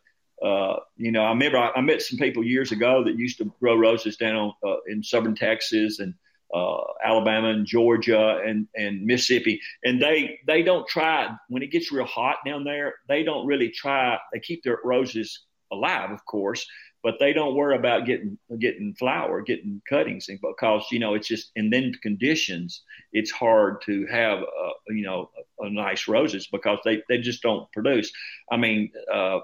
[0.44, 3.52] uh, you know, I remember I, I, met some people years ago that used to
[3.60, 6.14] grow roses down uh, in southern Texas and
[6.54, 11.92] uh, Alabama and Georgia and, and Mississippi, and they they don't try when it gets
[11.92, 12.94] real hot down there.
[13.08, 14.18] They don't really try.
[14.32, 16.66] They keep their roses alive, of course,
[17.02, 21.50] but they don't worry about getting getting flower, getting cuttings, because you know it's just
[21.56, 22.82] in then conditions
[23.12, 27.42] it's hard to have uh, you know a, a nice roses because they they just
[27.42, 28.12] don't produce.
[28.50, 29.40] I mean, uh,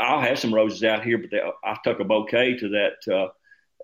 [0.00, 3.30] I'll have some roses out here, but they, I took a bouquet to that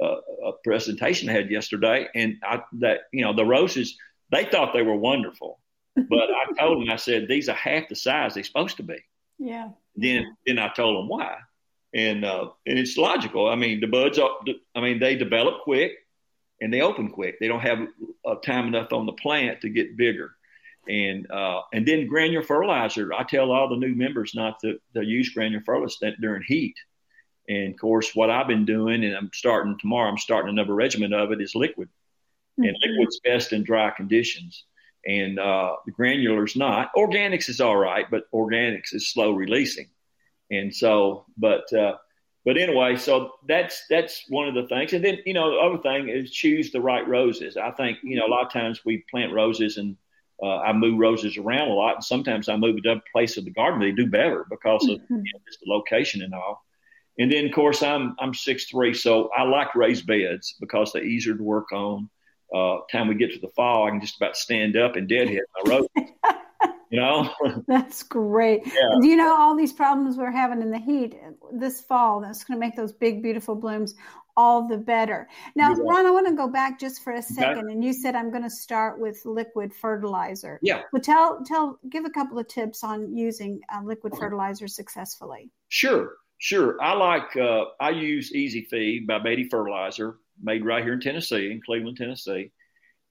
[0.01, 3.97] uh, uh, presentation I had yesterday, and I, that you know the roses
[4.31, 5.61] they thought they were wonderful,
[5.97, 8.99] but I told them I said these are half the size they're supposed to be.
[9.39, 9.71] Yeah.
[9.97, 11.39] Then then I told them why
[11.95, 13.49] and uh, and it's logical.
[13.49, 14.31] I mean, the buds, are,
[14.75, 15.93] I mean, they develop quick
[16.61, 17.39] and they open quick.
[17.39, 17.87] They don't have
[18.25, 20.33] uh, time enough on the plant to get bigger.
[20.89, 23.13] And uh, and then granular fertilizer.
[23.13, 26.75] I tell all the new members not to, to use granular fertilizer during heat.
[27.49, 31.13] And of course, what I've been doing, and I'm starting tomorrow, I'm starting another regimen
[31.13, 31.89] of it is liquid.
[32.59, 32.65] Mm-hmm.
[32.65, 34.65] And liquid's best in dry conditions.
[35.07, 36.91] and uh, the granular's not.
[36.97, 39.89] Organics is all right, but organics is slow releasing,
[40.51, 41.97] and so but uh,
[42.45, 44.93] but anyway, so that's that's one of the things.
[44.93, 47.57] And then you know the other thing is choose the right roses.
[47.57, 49.97] I think you know a lot of times we plant roses and
[50.43, 53.37] uh, I move roses around a lot, and sometimes I move it to a place
[53.37, 55.15] of the garden they do better because of mm-hmm.
[55.15, 56.65] you know, just the location and all.
[57.19, 61.05] And then of course I'm I'm six three, so I like raised beds because they're
[61.05, 62.09] easier to work on.
[62.55, 65.41] Uh, time we get to the fall, I can just about stand up and deadhead
[65.65, 65.89] my roses.
[66.93, 67.29] you know
[67.67, 68.99] that's great yeah.
[69.01, 71.19] do you know all these problems we're having in the heat
[71.53, 73.95] this fall that's going to make those big beautiful blooms
[74.37, 75.83] all the better now yeah.
[75.83, 78.43] ron i want to go back just for a second and you said i'm going
[78.43, 83.17] to start with liquid fertilizer yeah well tell tell give a couple of tips on
[83.17, 89.19] using uh, liquid fertilizer successfully sure sure i like uh, i use easy feed by
[89.19, 92.51] beatty fertilizer made right here in tennessee in cleveland tennessee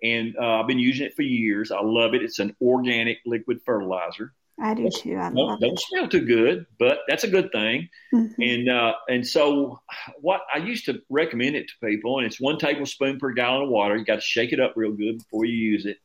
[0.04, 1.72] and uh, I've been using it for years.
[1.72, 2.24] I love it.
[2.24, 4.34] It's an organic liquid fertilizer.
[4.62, 5.18] I do too.
[5.18, 7.90] I don't, don't smell too good, but that's a good thing.
[8.14, 8.42] Mm-hmm.
[8.42, 9.80] And uh, and so,
[10.20, 13.70] what I used to recommend it to people, and it's one tablespoon per gallon of
[13.70, 13.96] water.
[13.98, 15.98] You got to shake it up real good before you use it.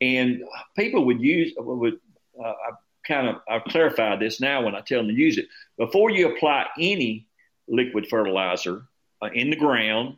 [0.00, 0.42] And
[0.76, 1.98] people would use would
[2.42, 2.52] uh,
[3.06, 5.46] kind of I clarify this now when I tell them to use it
[5.78, 7.26] before you apply any
[7.68, 8.84] liquid fertilizer
[9.22, 10.16] uh, in the ground,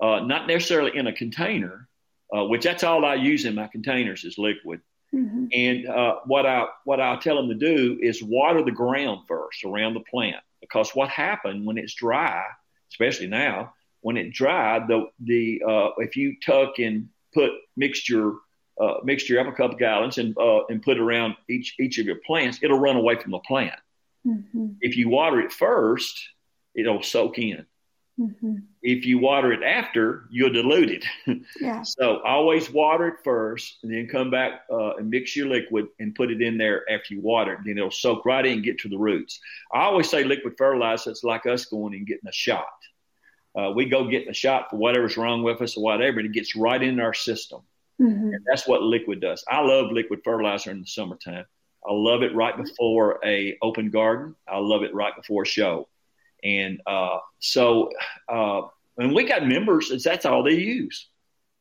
[0.00, 1.88] uh, not necessarily in a container
[2.32, 4.80] uh, which that's all I use in my containers is liquid.
[5.14, 5.46] Mm-hmm.
[5.52, 9.62] And uh, what I what I tell them to do is water the ground first
[9.64, 12.42] around the plant because what happened when it's dry,
[12.90, 18.32] especially now, when it dried, the the uh, if you tuck and put mixture
[18.80, 22.16] uh, mixture up a couple gallons and uh, and put around each each of your
[22.26, 23.78] plants, it'll run away from the plant.
[24.26, 24.66] Mm-hmm.
[24.80, 26.20] If you water it first,
[26.74, 27.66] it'll soak in.
[28.20, 28.56] Mm-hmm.
[28.82, 31.04] If you water it after, you'll dilute it.
[31.60, 31.82] Yeah.
[31.82, 36.14] so always water it first, and then come back uh, and mix your liquid and
[36.14, 37.60] put it in there after you water it.
[37.64, 39.40] Then it'll soak right in and get to the roots.
[39.72, 41.10] I always say liquid fertilizer.
[41.10, 42.66] It's like us going and getting a shot.
[43.58, 46.32] Uh, we go getting a shot for whatever's wrong with us or whatever, and it
[46.32, 47.62] gets right in our system.
[48.02, 48.34] Mm-hmm.
[48.34, 49.44] And that's what liquid does.
[49.48, 51.44] I love liquid fertilizer in the summertime.
[51.84, 54.34] I love it right before a open garden.
[54.48, 55.88] I love it right before a show.
[56.44, 57.90] And uh, so,
[58.28, 58.62] uh,
[58.98, 61.08] and we got members, that's all they use.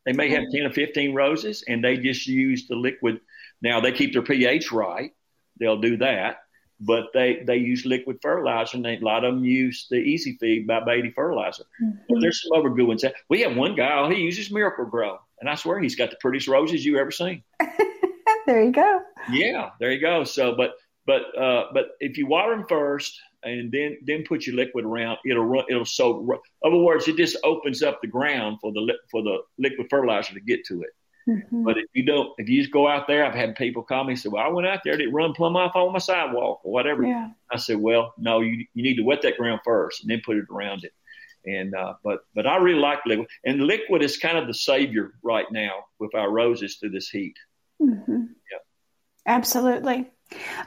[0.06, 3.20] They may have 10 or 15 roses and they just use the liquid.
[3.62, 5.12] Now they keep their pH right.
[5.60, 6.40] They'll do that.
[6.80, 10.38] But they, they use liquid fertilizer and they, a lot of them use the Easy
[10.40, 11.66] Feed by Beatty fertilizer.
[11.82, 11.98] Mm-hmm.
[12.10, 13.06] But there's some other good ones.
[13.30, 15.20] We have one guy, he uses Miracle-Gro.
[15.42, 17.44] And I swear he's got the prettiest roses you ever seen.
[18.46, 19.02] there you go.
[19.32, 20.24] Yeah, there you go.
[20.24, 20.76] So, but,
[21.06, 25.18] but, uh, but if you water them first, and then then put your liquid around.
[25.26, 25.66] It'll run.
[25.70, 26.22] It'll soak.
[26.22, 30.34] In other words, it just opens up the ground for the for the liquid fertilizer
[30.34, 30.90] to get to it.
[31.28, 31.64] Mm-hmm.
[31.64, 34.14] But if you don't, if you just go out there, I've had people call me
[34.14, 36.72] and say, "Well, I went out there, it run plumb off on my sidewalk or
[36.72, 37.30] whatever." Yeah.
[37.52, 40.38] I said, "Well, no, you you need to wet that ground first and then put
[40.38, 40.94] it around it."
[41.46, 45.14] And uh, but but I really like liquid, and liquid is kind of the savior
[45.24, 47.36] right now with our roses through this heat.
[47.82, 48.22] Mm-hmm.
[48.52, 48.58] Yeah,
[49.26, 50.12] absolutely.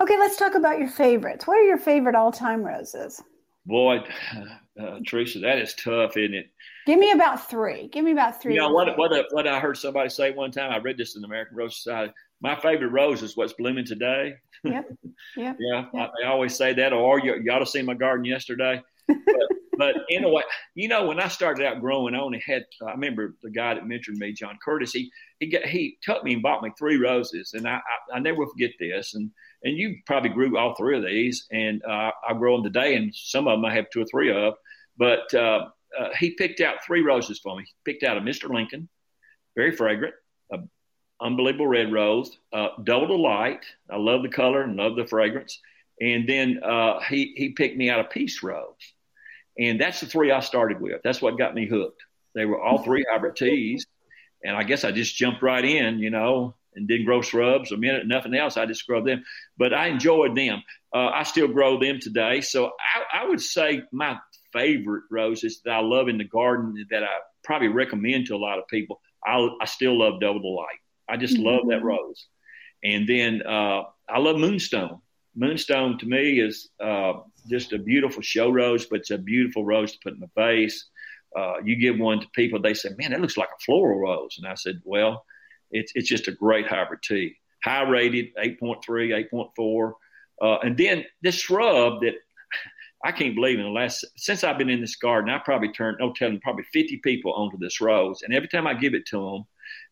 [0.01, 1.47] Okay, let's talk about your favorites.
[1.47, 3.23] What are your favorite all-time roses?
[3.67, 4.01] Boy,
[4.81, 6.51] uh, Teresa, that is tough, isn't it?
[6.87, 7.89] Give me about three.
[7.89, 8.55] Give me about three.
[8.55, 8.99] You know what?
[8.99, 10.71] What, what I heard somebody say one time.
[10.71, 12.13] I read this in the American Rose Society.
[12.41, 14.35] My favorite rose is what's blooming today.
[14.65, 14.87] Yep.
[15.37, 15.57] Yep.
[15.59, 15.85] yeah.
[15.93, 16.13] yep.
[16.23, 16.93] I, I, always say that.
[16.93, 18.81] Or you, you ought to see my garden yesterday.
[19.09, 20.43] But, but anyway,
[20.75, 22.65] you know, when I started out growing, I only had.
[22.87, 24.93] I remember the guy that mentored me, John Curtis.
[24.93, 28.19] He he got, he took me and bought me three roses, and I, I I
[28.21, 29.15] never forget this.
[29.15, 29.31] And
[29.63, 33.15] and you probably grew all three of these, and uh, I grow them today, and
[33.15, 34.55] some of them I have two or three of.
[34.97, 35.67] But uh,
[35.99, 37.65] uh, he picked out three roses for me.
[37.65, 38.49] He picked out a Mr.
[38.49, 38.89] Lincoln,
[39.57, 40.15] very fragrant,
[40.53, 40.59] a
[41.21, 43.65] unbelievable red rose, uh, double delight.
[43.91, 45.61] I love the color and love the fragrance.
[46.01, 48.94] And then uh, he he picked me out a peace rose,
[49.59, 51.01] and that's the three I started with.
[51.03, 52.03] That's what got me hooked.
[52.35, 53.87] They were all three hybrid teas,
[54.45, 57.77] and I guess I just jumped right in, you know, and didn't grow shrubs a
[57.77, 58.57] minute, nothing else.
[58.57, 59.25] I just grow them,
[59.57, 60.63] but I enjoyed them.
[60.93, 62.41] Uh, I still grow them today.
[62.41, 64.19] So I, I, would say my
[64.53, 67.09] favorite roses that I love in the garden that I
[67.43, 69.01] probably recommend to a lot of people.
[69.25, 70.79] I, I still love Double Delight.
[71.09, 71.47] I just mm-hmm.
[71.47, 71.87] love that mm-hmm.
[71.87, 72.27] rose.
[72.83, 75.01] And then uh, I love Moonstone.
[75.37, 77.15] Moonstone to me is uh,
[77.49, 80.87] just a beautiful show rose, but it's a beautiful rose to put in the vase.
[81.37, 84.37] Uh, you give one to people, they say, "Man, that looks like a floral rose,"
[84.39, 85.25] and I said, "Well,
[85.75, 87.37] it's, it's just a great hybrid tea.
[87.63, 89.93] High rated, 8.3, 8.4.
[90.41, 92.15] Uh, and then this shrub that
[93.05, 95.99] I can't believe in the last, since I've been in this garden, I probably turned,
[96.01, 98.23] no telling, probably 50 people onto this rose.
[98.23, 99.45] And every time I give it to them,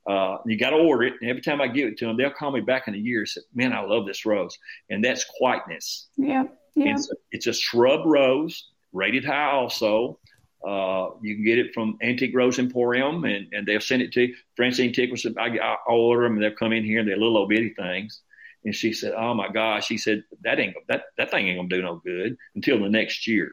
[0.08, 1.14] Uh, you got to order it.
[1.20, 3.20] And every time I give it to them, they'll call me back in a year
[3.20, 4.58] and say, "Man, I love this rose,"
[4.90, 6.08] and that's quietness.
[6.16, 6.44] Yeah,
[6.74, 6.94] yeah.
[6.94, 10.18] It's a, it's a shrub rose, rated high also.
[10.66, 14.26] Uh, you can get it from Antique Rose Emporium, and, and they'll send it to
[14.26, 14.34] you.
[14.54, 17.48] Francine Tickerson, I, I order them, and they'll come in here, and they're little old
[17.48, 18.22] bitty things.
[18.64, 21.68] And she said, "Oh my gosh," she said, "That ain't that that thing ain't gonna
[21.68, 23.52] do no good until the next year."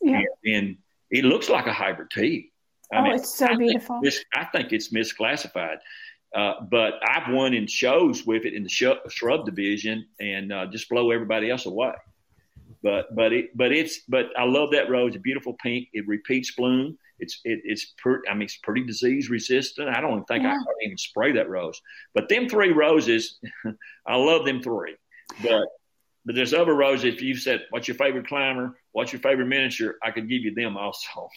[0.00, 0.22] Yeah.
[0.44, 0.76] And, and
[1.10, 2.52] it looks like a hybrid tea.
[2.92, 4.00] I oh, mean, it's so I beautiful.
[4.02, 5.78] Think I think it's misclassified.
[6.34, 10.88] Uh, but I've won in shows with it in the shrub division and uh, just
[10.88, 11.92] blow everybody else away.
[12.82, 15.08] But but it but it's but I love that rose.
[15.08, 15.88] It's a beautiful pink.
[15.92, 16.98] It repeats bloom.
[17.18, 19.88] It's it, it's per, I mean it's pretty disease resistant.
[19.88, 20.50] I don't even think yeah.
[20.50, 21.80] I can even spray that rose.
[22.14, 23.38] But them three roses,
[24.06, 24.94] I love them three.
[25.42, 25.66] But
[26.26, 27.14] but there's other roses.
[27.14, 30.54] If you said what's your favorite climber, what's your favorite miniature, I could give you
[30.54, 31.28] them also.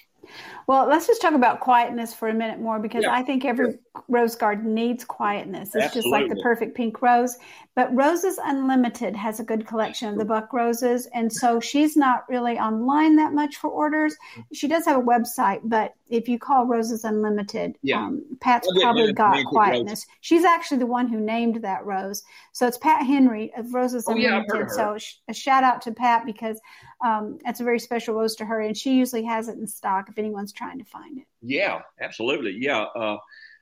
[0.67, 3.13] Well, let's just talk about quietness for a minute more because yeah.
[3.13, 5.73] I think every rose garden needs quietness.
[5.73, 6.01] It's Absolutely.
[6.01, 7.37] just like the perfect pink rose.
[7.75, 11.07] But Roses Unlimited has a good collection of the buck roses.
[11.13, 14.15] And so she's not really online that much for orders.
[14.53, 18.05] She does have a website, but if you call Roses Unlimited, yeah.
[18.05, 20.05] um, Pat's probably got quietness.
[20.21, 22.23] She's actually the one who named that rose.
[22.51, 24.67] So it's Pat Henry of Roses oh, Unlimited.
[24.77, 24.97] Yeah, so
[25.27, 26.59] a shout out to Pat because
[27.03, 28.59] um, that's a very special rose to her.
[28.61, 31.25] And she usually has it in stock if anyone's trying to find it.
[31.41, 32.57] Yeah, absolutely.
[32.59, 32.81] Yeah.
[32.81, 33.17] Uh,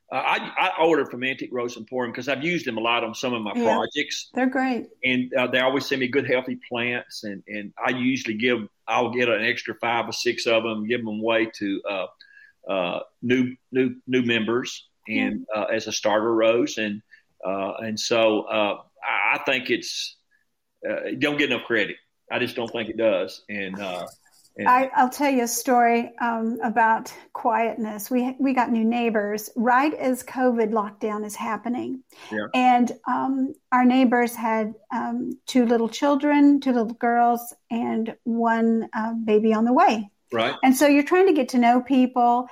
[0.10, 3.34] I, I order from Antique Rose Emporium because I've used them a lot on some
[3.34, 4.30] of my yeah, projects.
[4.34, 7.26] They're great, and uh, they always send me good, healthy plants.
[7.26, 11.04] And, and I usually give I'll get an extra five or six of them, give
[11.04, 12.06] them away to uh,
[12.70, 16.78] uh, new new new members and uh, as a starter rose.
[16.78, 17.02] And
[17.46, 20.16] uh, and so uh, I think it's
[21.20, 21.98] don't get enough credit.
[22.32, 23.44] I just don't think it does.
[23.48, 23.80] And
[24.66, 28.10] I, will tell you a story um, about quietness.
[28.10, 32.48] We we got new neighbors right as COVID lockdown is happening, yeah.
[32.56, 39.14] and um, our neighbors had um, two little children, two little girls, and one uh,
[39.14, 40.10] baby on the way.
[40.32, 40.56] Right.
[40.64, 42.48] And so you're trying to get to know people,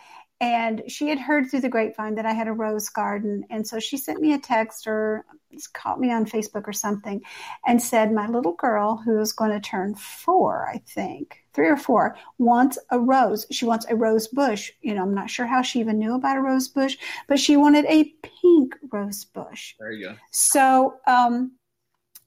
[0.46, 3.46] and she had heard through the grapevine that I had a rose garden.
[3.50, 5.26] And so she sent me a text or
[5.74, 7.24] caught me on Facebook or something
[7.66, 11.78] and said, My little girl, who is going to turn four, I think, three or
[11.78, 13.48] four, wants a rose.
[13.52, 14.72] She wants a rose bush.
[14.82, 17.58] You know, I'm not sure how she even knew about a rose bush, but she
[17.58, 18.04] wanted a
[18.41, 19.74] pink rose bush.
[19.80, 20.16] There you go.
[20.32, 21.54] So um,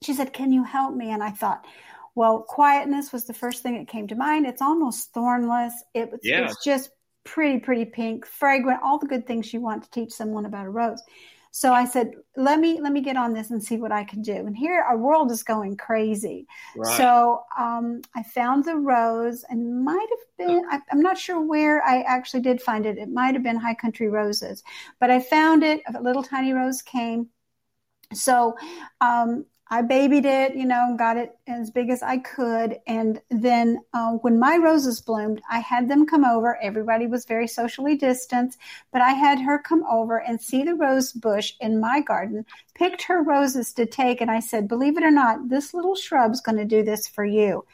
[0.02, 1.12] she said, Can you help me?
[1.12, 1.64] And I thought,
[2.16, 4.44] well, quietness was the first thing that came to mind.
[4.44, 5.72] It's almost thornless.
[5.94, 6.46] It was, yeah.
[6.46, 6.90] It's just
[7.28, 10.70] pretty, pretty pink, fragrant, all the good things you want to teach someone about a
[10.70, 11.02] rose.
[11.50, 14.22] So I said, let me let me get on this and see what I can
[14.22, 14.34] do.
[14.34, 16.46] And here our world is going crazy.
[16.76, 16.96] Right.
[16.96, 21.82] So um, I found the rose and might have been I, am not sure where
[21.84, 22.98] I actually did find it.
[22.98, 24.62] It might have been High Country Roses,
[25.00, 25.80] but I found it.
[25.92, 27.28] A little tiny rose came.
[28.12, 28.56] So
[29.00, 32.80] um, I babied it, you know, got it as big as I could.
[32.86, 36.56] And then uh, when my roses bloomed, I had them come over.
[36.62, 38.58] Everybody was very socially distanced,
[38.92, 43.02] but I had her come over and see the rose bush in my garden, picked
[43.02, 44.22] her roses to take.
[44.22, 47.24] And I said, believe it or not, this little shrub's going to do this for
[47.24, 47.64] you.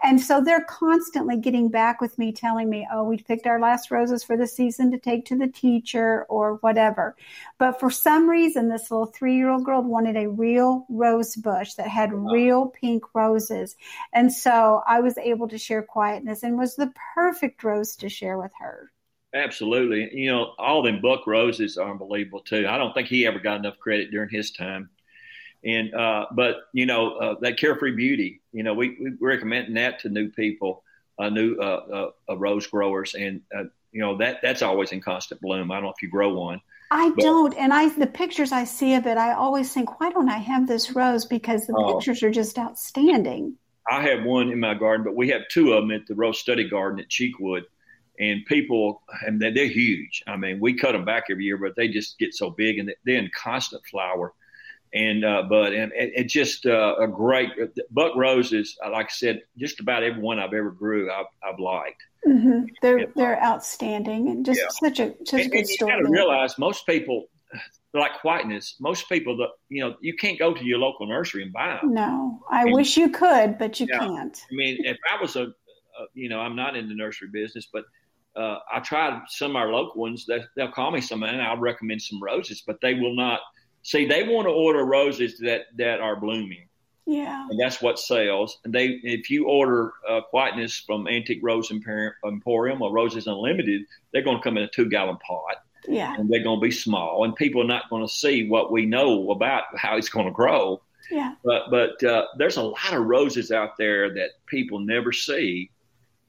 [0.00, 3.90] And so they're constantly getting back with me, telling me, oh, we picked our last
[3.90, 7.16] roses for the season to take to the teacher or whatever.
[7.58, 11.74] But for some reason, this little three year old girl wanted a real rose bush
[11.74, 12.32] that had wow.
[12.32, 13.76] real pink roses.
[14.12, 18.38] And so I was able to share quietness and was the perfect rose to share
[18.38, 18.90] with her.
[19.34, 20.10] Absolutely.
[20.12, 22.66] You know, all them Buck roses are unbelievable too.
[22.68, 24.90] I don't think he ever got enough credit during his time.
[25.64, 29.98] And uh, but you know uh, that carefree beauty, you know, we we recommend that
[30.00, 30.84] to new people,
[31.18, 35.40] uh, new uh, uh, rose growers, and uh, you know that that's always in constant
[35.40, 35.72] bloom.
[35.72, 36.60] I don't know if you grow one.
[36.90, 40.10] I but, don't, and I the pictures I see of it, I always think, why
[40.10, 41.26] don't I have this rose?
[41.26, 41.94] Because the oh.
[41.94, 43.56] pictures are just outstanding.
[43.90, 46.38] I have one in my garden, but we have two of them at the Rose
[46.38, 47.62] Study Garden at Cheekwood
[48.18, 50.22] and people and they're huge.
[50.26, 52.92] I mean, we cut them back every year, but they just get so big and
[53.04, 54.34] they're in constant flower
[54.92, 57.50] and uh, but and it, just uh, a great
[57.90, 58.76] buck roses.
[58.84, 62.02] Uh, like I said, just about every one I've ever grew, I've, I've liked.
[62.26, 62.64] Mm-hmm.
[62.82, 64.68] They're and, they're outstanding and just yeah.
[64.88, 65.92] such a such and, a good and story.
[65.92, 67.26] You got to realize most people
[67.94, 68.76] like quietness.
[68.80, 71.94] Most people that you know you can't go to your local nursery and buy them.
[71.94, 74.40] No, I wish you could, but you yeah, can't.
[74.50, 75.50] I mean, if I was a, a,
[76.14, 77.84] you know, I'm not in the nursery business, but
[78.36, 80.26] uh, I tried some of our local ones.
[80.26, 83.40] That they'll call me some, and I'll recommend some roses, but they will not
[83.82, 86.68] See, they want to order roses that that are blooming.
[87.10, 88.58] Yeah, and that's what sells.
[88.64, 93.82] And they, if you order uh, quietness from Antique Rose Emporium or Roses Unlimited,
[94.12, 95.56] they're going to come in a two gallon pot.
[95.86, 96.14] Yeah.
[96.18, 98.84] And they're going to be small, and people are not going to see what we
[98.84, 100.82] know about how it's going to grow.
[101.10, 101.32] Yeah.
[101.42, 105.70] But but uh, there's a lot of roses out there that people never see,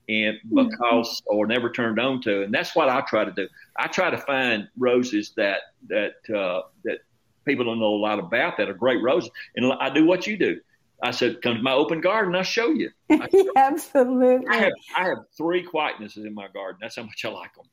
[0.08, 0.70] and Mm-hmm.
[0.70, 3.50] because or never turned on to, and that's what I try to do.
[3.76, 7.00] I try to find roses that that uh, that
[7.44, 10.38] people don't know a lot about that are great roses, and I do what you
[10.38, 10.62] do.
[11.02, 12.90] I said, "Come to my open garden, I'll show you."
[13.56, 14.48] Absolutely.
[14.50, 16.80] I have I have three quietnesses in my garden.
[16.82, 17.66] That's how much I like them.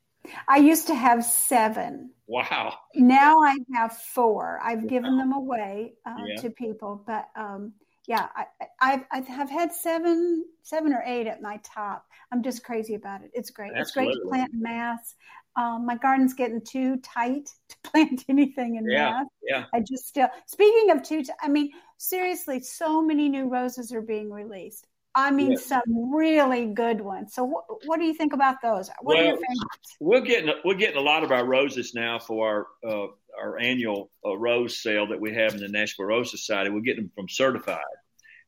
[0.47, 2.11] I used to have seven.
[2.27, 2.77] Wow.
[2.95, 4.59] Now I have four.
[4.61, 6.41] I've given them away uh, Yeah.
[6.41, 7.73] to people, but um,
[8.07, 8.45] yeah, I,
[8.81, 12.05] I've I have had seven, seven or eight at my top.
[12.31, 13.31] I'm just crazy about it.
[13.33, 13.71] It's great.
[13.75, 15.15] It's great to plant mass.
[15.57, 19.09] Um, my garden's getting too tight to plant anything in Yeah.
[19.11, 19.25] mass.
[19.41, 19.63] Yeah.
[19.73, 20.29] I just still.
[20.45, 24.85] Speaking of too, t- I mean, seriously, so many new roses are being released.
[25.15, 25.57] I mean, Yeah.
[25.57, 27.33] some really good ones.
[27.33, 28.91] So, what, what do you think about those?
[29.01, 29.97] What are your Well, favorites?
[29.99, 33.07] We're getting we're getting a lot of our roses now for our uh,
[33.41, 36.69] our annual uh, rose sale that we have in the Nashville Rose Society.
[36.69, 37.79] We're getting them from Certified,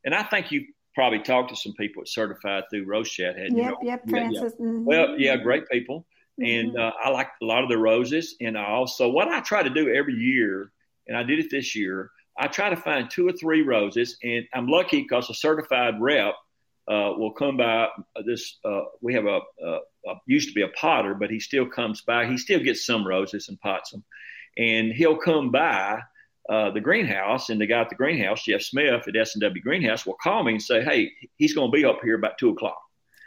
[0.03, 3.57] and I think you probably talked to some people at Certified through Rose Chat, hadn't
[3.57, 3.88] Yep, you?
[3.88, 4.39] yep, Yeah, yeah.
[4.39, 4.60] Francis.
[4.60, 4.84] mhm.
[4.84, 6.05] Well, yeah, great people,
[6.41, 6.79] and Mhm.
[6.79, 8.35] uh, I like a lot of the roses.
[8.41, 10.71] And I also what I try to do every year,
[11.07, 12.11] and I did it this year.
[12.37, 16.35] I try to find two or three roses, and I'm lucky because a certified rep
[16.87, 17.89] uh, will come by.
[18.25, 21.65] This uh, we have a, a, a used to be a potter, but he still
[21.65, 22.25] comes by.
[22.25, 24.03] He still gets some roses and pots them,
[24.57, 26.01] and he'll come by
[26.49, 27.49] uh, the greenhouse.
[27.49, 30.43] And the guy at the greenhouse, Jeff Smith at S and W Greenhouse, will call
[30.43, 32.81] me and say, "Hey, he's going to be up here about two o'clock."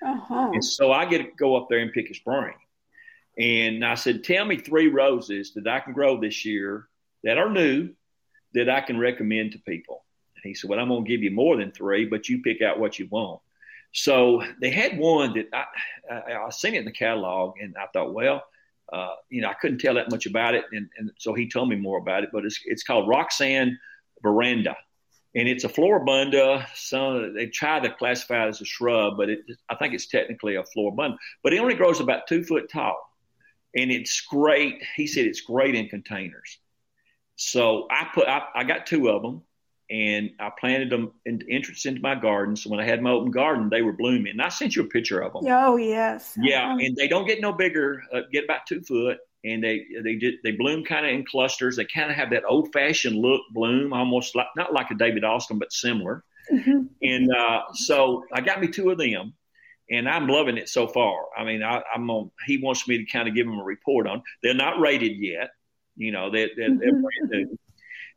[0.05, 0.51] Uh-huh.
[0.53, 2.55] And so I get to go up there and pick his brain.
[3.39, 6.89] And I said, Tell me three roses that I can grow this year
[7.25, 7.91] that are new
[8.55, 10.05] that I can recommend to people.
[10.37, 12.61] And he said, Well, I'm going to give you more than three, but you pick
[12.63, 13.41] out what you want.
[13.93, 15.65] So they had one that I,
[16.11, 18.43] I, I seen it in the catalog and I thought, well,
[18.91, 20.65] uh, you know, I couldn't tell that much about it.
[20.73, 23.79] And, and so he told me more about it, but it's, it's called Roxanne
[24.23, 24.77] Veranda
[25.35, 26.67] and it's a floribunda.
[26.75, 30.57] Some they try to classify it as a shrub, but it, I think it's technically
[30.57, 31.17] a floribunda.
[31.43, 32.99] But it only grows about two foot tall,
[33.75, 34.83] and it's great.
[34.97, 36.59] He said it's great in containers.
[37.37, 39.43] So I put I, I got two of them,
[39.91, 42.57] and I planted them in the entrance into my garden.
[42.57, 44.29] So when I had my open garden, they were blooming.
[44.33, 45.45] And I sent you a picture of them.
[45.47, 46.37] Oh yes.
[46.41, 46.79] Yeah, Uh-huh.
[46.81, 48.03] and they don't get no bigger.
[48.13, 51.77] Uh, get about two foot, and they they did they bloom kind of in clusters.
[51.77, 55.25] They kind of have that old fashioned look bloom, almost like not like a David
[55.25, 56.25] Austin, but similar.
[56.53, 56.89] Mhm.
[57.03, 59.33] And uh, so I got me two of them,
[59.91, 61.15] and I'm loving it so far.
[61.37, 62.31] I mean, I, I'm on.
[62.47, 64.23] He wants me to kind of give him a report on.
[64.43, 65.51] They're not rated yet.
[65.97, 67.03] You know, they're, they're, they're Mhm.
[67.03, 67.59] brand new.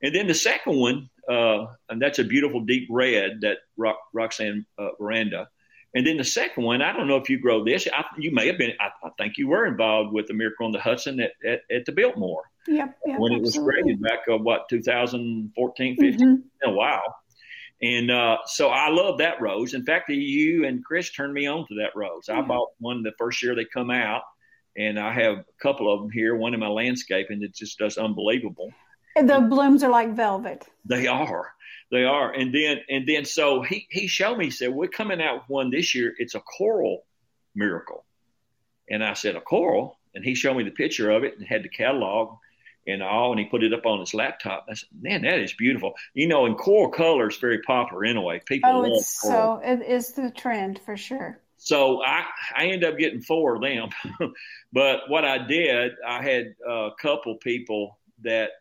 [0.02, 4.66] And then the second one, uh, and that's a beautiful deep red that Rock, Roxanne
[4.78, 5.50] uh, Veranda.
[5.96, 7.88] And then the second one, I don't know if you grow this.
[7.92, 8.74] I, you may have been.
[8.80, 11.86] I, I think you were involved with the Miracle on the Hudson at, at, at
[11.86, 12.98] the Biltmore Yep.
[13.06, 13.20] Yep.
[13.20, 16.20] when it was graded back of what 2014, 15 Mhm.
[16.20, 17.16] been a while.
[17.82, 19.74] And uh, so I love that rose.
[19.74, 22.30] In fact, you and Chris turned me on to that rose.
[22.30, 22.48] I Mhm.
[22.48, 24.24] bought one the first year they come out,
[24.78, 26.36] and I have a couple of them here.
[26.36, 28.72] One in my landscape, and it just does unbelievable.
[29.16, 30.68] The blooms are like velvet.
[30.86, 31.54] They are,
[31.92, 32.32] they are.
[32.32, 34.46] And then and then so he he showed me.
[34.46, 36.14] He said we're coming out with one this year.
[36.18, 37.06] It's a coral
[37.56, 38.06] miracle,
[38.90, 41.64] and I said a coral, and he showed me the picture of it and had
[41.64, 42.38] the catalog
[42.88, 44.66] and all, and he put it up on his laptop.
[44.70, 45.94] I said, man, that is beautiful.
[46.14, 48.42] You know, and coral color is very popular anyway.
[48.46, 49.54] People Oh, love it's coral.
[49.54, 51.42] so it is the trend for sure.
[51.58, 52.26] So I
[52.56, 53.90] I ended up getting four of them,
[54.74, 58.52] but what I did, I had a couple people that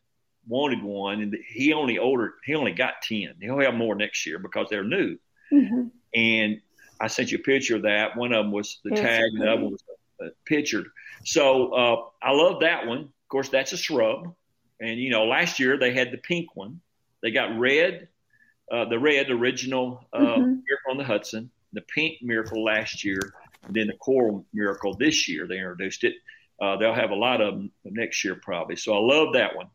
[0.46, 3.34] wanted one, and he only ordered he only got ten.
[3.40, 5.18] He'll have more next year because they're new.
[5.50, 5.90] Mhm.
[6.14, 6.60] And
[7.00, 8.16] I sent you a picture of that.
[8.16, 10.86] One of them was the Yes, tag, and the other one was pictured.
[11.24, 13.10] So uh, I love that one.
[13.24, 14.34] Of course, that's a shrub.
[14.80, 16.80] And you know, last year they had the pink one.
[17.22, 18.08] They got red,
[18.70, 20.62] uh, the red original uh, Mhm.
[20.66, 23.18] Miracle on the Hudson, the pink Miracle last year,
[23.66, 25.46] and then the coral Miracle this year.
[25.46, 26.16] They introduced it.
[26.60, 28.76] Uh, they'll have a lot of them next year probably.
[28.76, 29.68] So I love that one.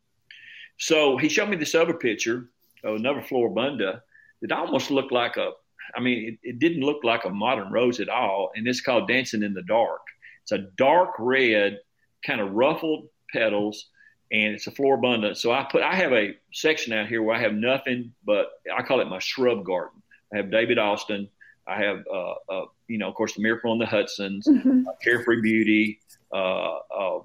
[0.78, 2.50] So he showed me this other picture
[2.84, 4.02] of another floribunda
[4.42, 5.52] that almost looked like a
[5.96, 9.08] I mean, it, it didn't look like a modern rose at all, and it's called
[9.08, 10.02] Dancing in the Dark.
[10.44, 11.80] It's a dark red,
[12.24, 13.90] kind of ruffled petals,
[14.32, 15.36] and it's a floribunda.
[15.36, 18.84] So I put I have a section out here where I have nothing but I
[18.84, 20.02] call it my shrub garden.
[20.34, 21.30] I have David Austin.
[21.68, 24.88] I have, uh, uh, you know, of course, the Miracle on the Hudsons, Mhm.
[24.88, 26.00] uh, Carefree Beauty.
[26.34, 27.20] Uh, uh,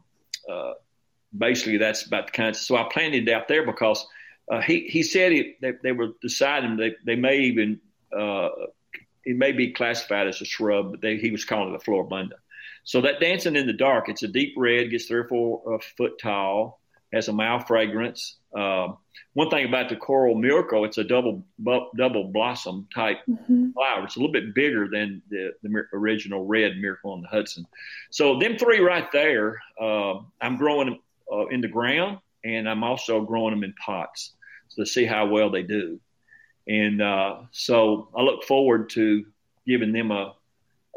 [0.50, 0.74] uh,
[1.36, 2.54] basically, that's about the kind.
[2.54, 4.06] So I planted it out there because
[4.50, 7.80] uh, he he said it, they, they were deciding they they may even
[8.14, 8.50] uh,
[9.24, 12.34] it may be classified as a shrub, but they, he was calling it a floribunda.
[12.84, 15.78] So that dancing in the dark, it's a deep red, gets three or four uh,
[15.96, 16.80] foot tall,
[17.12, 18.36] has a mild fragrance.
[18.56, 18.88] Uh,
[19.32, 23.70] one thing about the coral miracle, it's a double bu- double blossom type mm-hmm.
[23.72, 24.04] flower.
[24.04, 27.66] It's a little bit bigger than the, the original red miracle on the Hudson.
[28.10, 30.98] So them three right there, uh, I'm growing them
[31.32, 34.34] uh, in the ground, and I'm also growing them in pots
[34.76, 35.98] to see how well they do.
[36.68, 39.24] And uh, so I look forward to
[39.66, 40.34] giving them a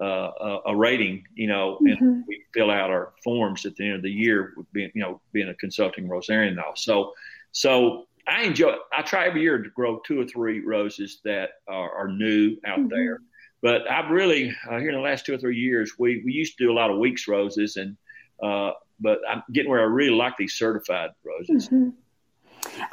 [0.02, 2.04] uh, a, rating, you know, mm-hmm.
[2.04, 5.22] and we fill out our forms at the end of the year, being you know
[5.32, 6.74] being a consulting rosarian now.
[6.76, 7.14] So
[7.52, 8.76] so I enjoy.
[8.94, 12.80] I try every year to grow two or three roses that are, are new out
[12.80, 12.90] mm-hmm.
[12.90, 13.22] there.
[13.62, 16.58] But I've really uh, here in the last two or three years, we we used
[16.58, 17.98] to do a lot of weeks roses, and
[18.44, 21.68] uh, but I'm getting where I really like these certified roses.
[21.68, 21.90] Mm-hmm.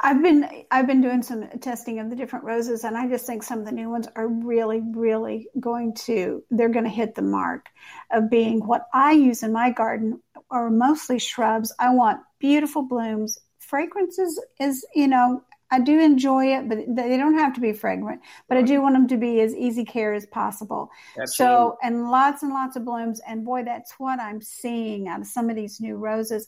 [0.01, 3.43] I've been I've been doing some testing of the different roses, and I just think
[3.43, 7.21] some of the new ones are really, really going to they're going to hit the
[7.21, 7.67] mark
[8.11, 11.73] of being what I use in my garden are mostly shrubs.
[11.79, 13.39] I want beautiful blooms.
[13.59, 18.21] Fragrances is you know I do enjoy it, but they don't have to be fragrant.
[18.47, 20.91] But I do want them to be as easy care as possible.
[21.19, 21.55] Absolutely.
[21.55, 23.19] So, and lots and lots of blooms.
[23.27, 26.47] And boy, that's what I'm seeing out of some of these new roses.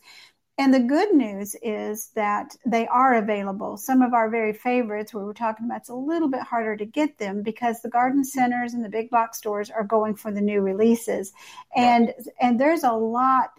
[0.59, 3.77] And the good news is that they are available.
[3.77, 6.85] Some of our very favorites, where we're talking about, it's a little bit harder to
[6.85, 10.41] get them because the garden centers and the big box stores are going for the
[10.41, 11.31] new releases,
[11.75, 13.51] and and there's a lot,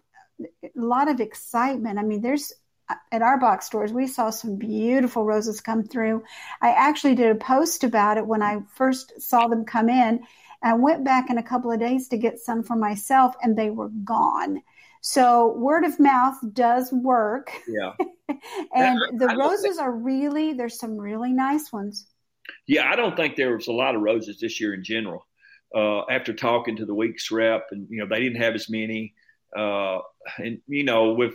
[0.43, 2.01] a lot of excitement.
[2.01, 2.53] I mean, there's
[3.13, 6.25] at our box stores, we saw some beautiful roses come through.
[6.61, 10.21] I actually did a post about it when I first saw them come in.
[10.63, 13.71] I went back in a couple of days to get some for myself, and they
[13.71, 14.63] were gone.
[15.01, 17.51] So word of mouth does work.
[17.67, 17.93] Yeah.
[18.75, 22.07] and I, the I roses are really there's some really nice ones.
[22.67, 25.27] Yeah, I don't think there was a lot of roses this year in general.
[25.75, 29.15] Uh, after talking to the week's rep, and you know they didn't have as many.
[29.57, 29.99] Uh,
[30.39, 31.35] and you know, with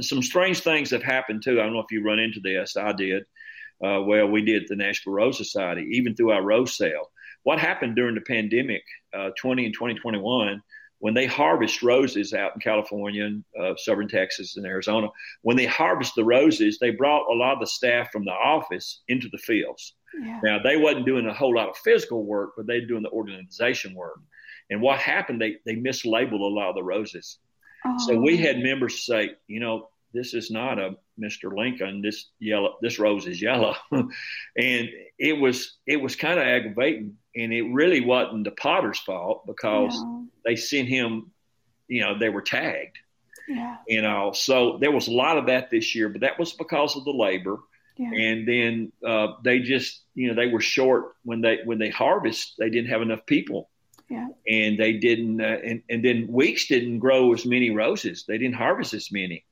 [0.00, 1.60] some strange things have happened too.
[1.60, 2.76] I don't know if you run into this.
[2.76, 3.24] I did.
[3.84, 7.10] Uh, well, we did the Nashville Rose Society, even through our rose sale.
[7.44, 8.82] What happened during the pandemic,
[9.14, 10.60] uh, 20 and 2021?
[11.00, 15.08] When they harvest roses out in California and uh, southern Texas and Arizona,
[15.42, 19.02] when they harvest the roses, they brought a lot of the staff from the office
[19.08, 19.94] into the fields.
[20.20, 20.40] Yeah.
[20.42, 23.10] Now they wasn't doing a whole lot of physical work, but they were doing the
[23.10, 24.20] organization work.
[24.70, 25.40] And what happened?
[25.40, 27.38] They they mislabeled a lot of the roses.
[27.86, 27.96] Oh.
[28.06, 31.54] So we had members say, you know, this is not a Mr.
[31.54, 32.02] Lincoln.
[32.02, 34.88] This yellow, this rose is yellow, and
[35.18, 37.16] it was it was kind of aggravating.
[37.38, 40.26] And it really wasn't the potter's fault because no.
[40.44, 41.30] they sent him,
[41.86, 42.98] you know, they were tagged.
[43.48, 43.76] Yeah.
[43.86, 46.96] You know, so there was a lot of that this year, but that was because
[46.96, 47.58] of the labor.
[47.96, 48.12] Yeah.
[48.12, 52.54] And then uh, they just, you know, they were short when they when they harvest.
[52.58, 53.70] They didn't have enough people.
[54.08, 54.28] Yeah.
[54.48, 58.24] And they didn't, uh, and, and then Weeks didn't grow as many roses.
[58.26, 59.44] They didn't harvest as many.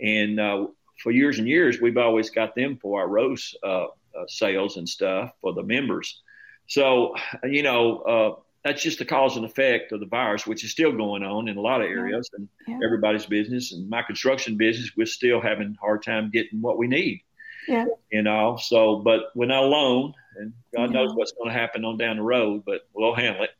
[0.00, 0.66] And uh,
[1.02, 4.88] for years and years, we've always got them for our rose uh, uh, sales and
[4.88, 6.20] stuff for the members.
[6.66, 10.70] So, you know, uh, that's just the cause and effect of the virus, which is
[10.70, 12.78] still going on in a lot of areas and yeah.
[12.82, 13.72] everybody's business.
[13.72, 17.22] And my construction business, we're still having a hard time getting what we need.
[17.68, 17.84] Yeah.
[18.10, 21.00] You know, so, but we're not alone, and God yeah.
[21.00, 23.50] knows what's going to happen on down the road, but we'll handle it.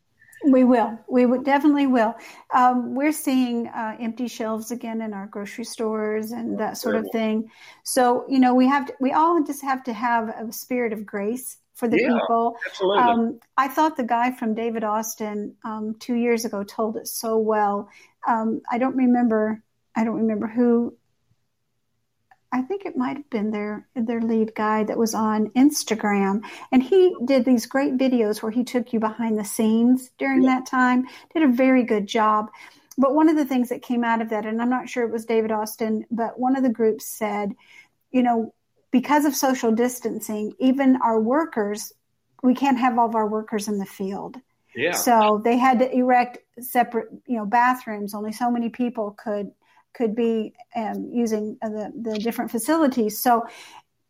[0.47, 0.99] We will.
[1.07, 2.15] We would definitely will.
[2.53, 7.07] Um, we're seeing uh, empty shelves again in our grocery stores and that sort of
[7.11, 7.49] thing.
[7.83, 11.05] So you know, we have to, we all just have to have a spirit of
[11.05, 12.57] grace for the yeah, people.
[12.65, 13.03] Absolutely.
[13.03, 17.37] Um, I thought the guy from David Austin um, two years ago told it so
[17.37, 17.89] well.
[18.27, 19.61] Um, I don't remember.
[19.95, 20.97] I don't remember who
[22.55, 26.81] I think it might have been their their lead guy that was on Instagram, and
[26.81, 30.55] he did these great videos where he took you behind the scenes during yeah.
[30.55, 31.05] that time.
[31.33, 32.49] Did a very good job.
[32.97, 35.11] But one of the things that came out of that, and I'm not sure it
[35.11, 37.53] was David Austin, but one of the groups said,
[38.11, 38.53] you know,
[38.91, 41.93] because of social distancing, even our workers,
[42.43, 44.37] we can't have all of our workers in the field.
[44.75, 44.91] Yeah.
[44.91, 48.13] So they had to erect separate, you know, bathrooms.
[48.13, 49.51] Only so many people could
[49.93, 53.17] could be um, using the, the different facilities.
[53.17, 53.45] So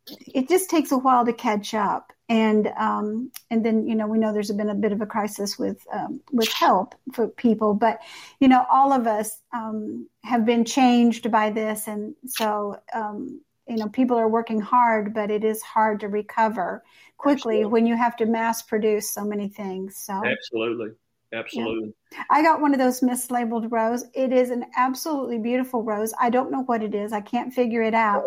[0.07, 2.11] it just takes a while to catch up.
[2.27, 5.59] And um, and then you know we know there's been a bit of a crisis
[5.59, 7.99] with um, with help for people, but
[8.39, 13.77] you know all of us um, have been changed by this, and so um, you
[13.77, 16.83] know people are working hard, but it is hard to recover
[17.17, 17.71] quickly Absolutely.
[17.71, 19.97] when you have to mass produce so many things.
[19.97, 20.91] So Absolutely.
[21.35, 21.93] Absolutely.
[22.11, 22.23] Yeah.
[22.29, 24.05] I got one of those mislabeled rose.
[24.13, 26.13] It is an absolutely beautiful rose.
[26.19, 27.11] I don't know what it is.
[27.11, 28.23] I can't figure it out.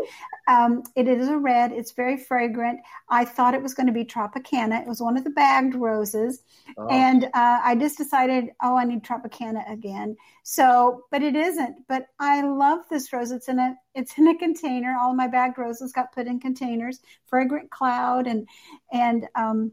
[0.46, 1.72] Um, it is a red.
[1.72, 2.80] It's very fragrant.
[3.08, 4.82] I thought it was going to be Tropicana.
[4.82, 6.42] It was one of the bagged roses,
[6.76, 6.88] oh.
[6.88, 10.16] and uh, I just decided, oh, I need Tropicana again.
[10.42, 11.86] So, but it isn't.
[11.88, 13.30] But I love this rose.
[13.30, 14.96] It's in a it's in a container.
[15.00, 17.00] All my bagged roses got put in containers.
[17.26, 18.48] Fragrant cloud and
[18.92, 19.72] and um,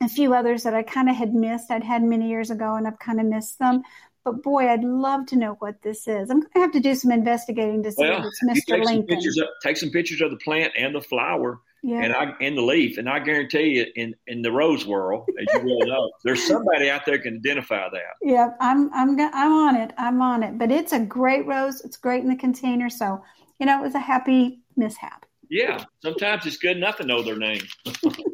[0.00, 1.70] a few others that I kind of had missed.
[1.70, 3.82] I'd had many years ago and I've kind of missed them.
[4.24, 6.30] But boy, I'd love to know what this is.
[6.30, 8.76] I'm going to have to do some investigating to see well, if it's Mr.
[8.76, 9.20] Take Lincoln.
[9.20, 11.60] Some of, take some pictures of the plant and the flower.
[11.82, 12.02] Yeah.
[12.02, 15.46] And I and the leaf, and I guarantee you, in in the rose world, as
[15.54, 18.16] you well know, there's somebody out there can identify that.
[18.20, 19.92] Yeah, I'm I'm I'm on it.
[19.96, 20.58] I'm on it.
[20.58, 21.80] But it's a great rose.
[21.80, 22.90] It's great in the container.
[22.90, 23.24] So
[23.58, 25.24] you know, it was a happy mishap.
[25.48, 27.62] Yeah, sometimes it's good enough to know their name.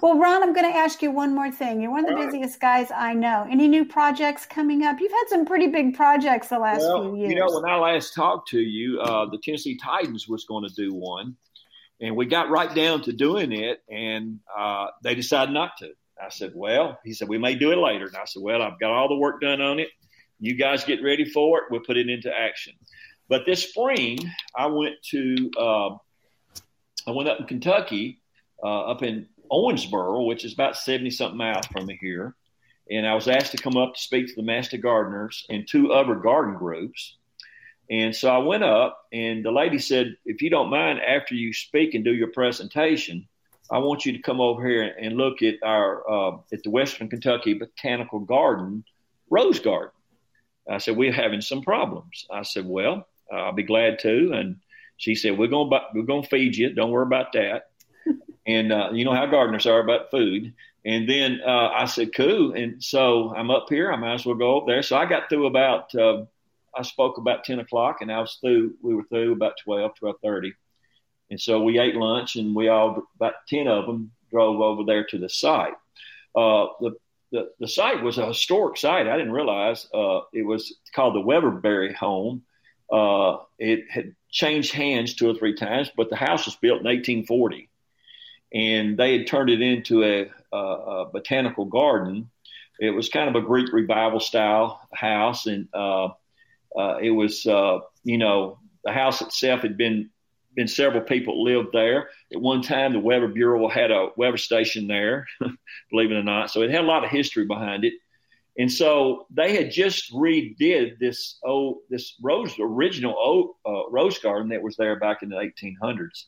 [0.00, 1.80] Well, Ron, I'm going to ask you one more thing.
[1.80, 3.46] You're one of the busiest guys I know.
[3.50, 5.00] Any new projects coming up?
[5.00, 7.32] You've had some pretty big projects the last well, few years.
[7.32, 10.74] You know, when I last talked to you, uh, the Tennessee Titans was going to
[10.74, 11.36] do one,
[12.00, 15.90] and we got right down to doing it, and uh, they decided not to.
[16.22, 18.78] I said, "Well," he said, "We may do it later." And I said, "Well, I've
[18.78, 19.88] got all the work done on it.
[20.38, 21.64] You guys get ready for it.
[21.70, 22.74] We'll put it into action."
[23.28, 24.18] But this spring,
[24.56, 25.90] I went to uh,
[27.06, 28.20] I went up in Kentucky,
[28.62, 32.34] uh, up in Owensboro, which is about 70 something miles from here.
[32.90, 35.92] And I was asked to come up to speak to the master gardeners and two
[35.92, 37.16] other garden groups.
[37.88, 41.52] And so I went up, and the lady said, If you don't mind, after you
[41.52, 43.26] speak and do your presentation,
[43.70, 47.08] I want you to come over here and look at our uh, at the Western
[47.08, 48.84] Kentucky Botanical Garden
[49.28, 49.92] rose garden.
[50.68, 52.26] I said we're having some problems.
[52.30, 54.32] I said, well, I'll be glad to.
[54.32, 54.56] And
[54.96, 56.72] she said we're to we're going to feed you.
[56.72, 57.69] Don't worry about that
[58.46, 60.52] and uh, you know how gardeners are about food.
[60.84, 62.52] And then uh, I said, cool.
[62.52, 63.92] And so I'm up here.
[63.92, 64.82] I might as well go up there.
[64.82, 66.24] So I got through about, uh,
[66.74, 70.54] I spoke about 10 o'clock and I was through, we were through about 12, 1230.
[71.30, 75.04] And so we ate lunch and we all, about 10 of them drove over there
[75.04, 75.74] to the site.
[76.34, 76.92] Uh, the,
[77.30, 79.06] the, the site was a historic site.
[79.06, 82.42] I didn't realize uh, it was called the Weatherbury home.
[82.90, 86.86] Uh, it had changed hands two or three times, but the house was built in
[86.86, 87.69] 1840
[88.52, 92.30] and they had turned it into a, a, a botanical garden.
[92.78, 96.08] It was kind of a Greek revival style house, and uh,
[96.76, 100.10] uh, it was, uh, you know, the house itself had been
[100.56, 102.10] been several people lived there.
[102.32, 105.26] At one time, the Weather Bureau had a weather station there,
[105.90, 106.50] believe it or not.
[106.50, 107.94] So it had a lot of history behind it.
[108.58, 114.48] And so they had just redid this old, this rose, original old, uh, rose garden
[114.50, 116.24] that was there back in the 1800s.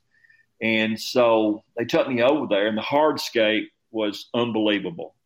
[0.62, 5.16] And so they took me over there, and the hardscape was unbelievable.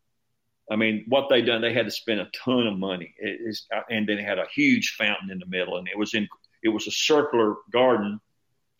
[0.70, 3.14] I mean, what they done, they had to spend a ton of money,
[3.88, 6.26] and then they had a huge fountain in the middle, and it was in
[6.62, 8.20] it was a circular garden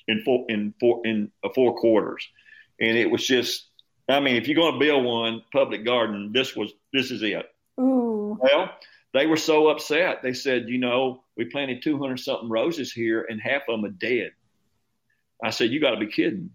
[0.08, 2.26] in four in four in uh, four quarters,
[2.80, 3.68] and it was just.
[4.08, 7.44] I mean, if you're going to build one public garden, this was this is it.
[7.80, 8.38] Ooh.
[8.40, 8.70] Well,
[9.12, 10.22] they were so upset.
[10.22, 13.88] They said, you know, we planted 200 something roses here, and half of them are
[13.88, 14.30] dead.
[15.42, 16.50] I said, You got to be kidding.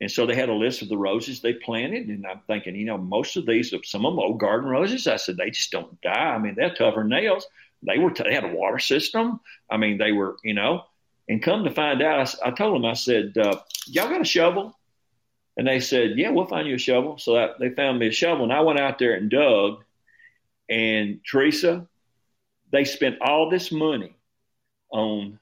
[0.00, 2.08] And so they had a list of the roses they planted.
[2.08, 5.16] And I'm thinking, you know, most of these, some of them old garden roses, I
[5.16, 6.34] said, they just don't die.
[6.34, 7.46] I mean, they're tougher nails.
[7.82, 9.40] They were, they had a water system.
[9.70, 10.84] I mean, they were, you know,
[11.28, 14.24] and come to find out, I, I told them, I said, uh, y'all got a
[14.24, 14.78] shovel?
[15.56, 17.16] And they said, yeah, we'll find you a shovel.
[17.16, 19.82] So that, they found me a shovel and I went out there and dug.
[20.68, 21.86] And Teresa,
[22.70, 24.14] they spent all this money
[24.90, 25.38] on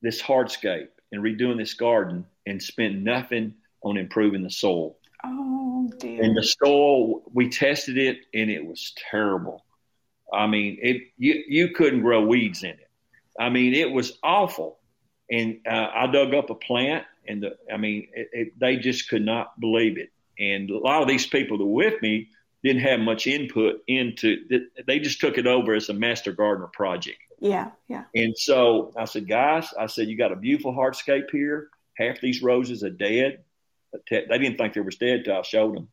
[0.00, 4.96] this hardscape and redoing this garden and spent nothing on improving the soil.
[5.24, 6.22] Oh dear.
[6.22, 9.64] And the soil, we tested it and it was terrible.
[10.32, 12.90] I mean, it you you couldn't grow weeds in it.
[13.38, 14.78] I mean, it was awful.
[15.30, 19.08] And uh, I dug up a plant, and the, I mean, it, it, they just
[19.08, 20.10] could not believe it.
[20.38, 22.28] And a lot of these people that were with me
[22.62, 24.38] didn't have much input into.
[24.50, 24.86] it.
[24.86, 27.18] They just took it over as a master gardener project.
[27.40, 28.04] Yeah, yeah.
[28.14, 31.68] And so I said, guys, I said, you got a beautiful hardscape here.
[31.96, 33.44] Half these roses are dead.
[34.10, 35.88] They didn't think they were dead till I showed them.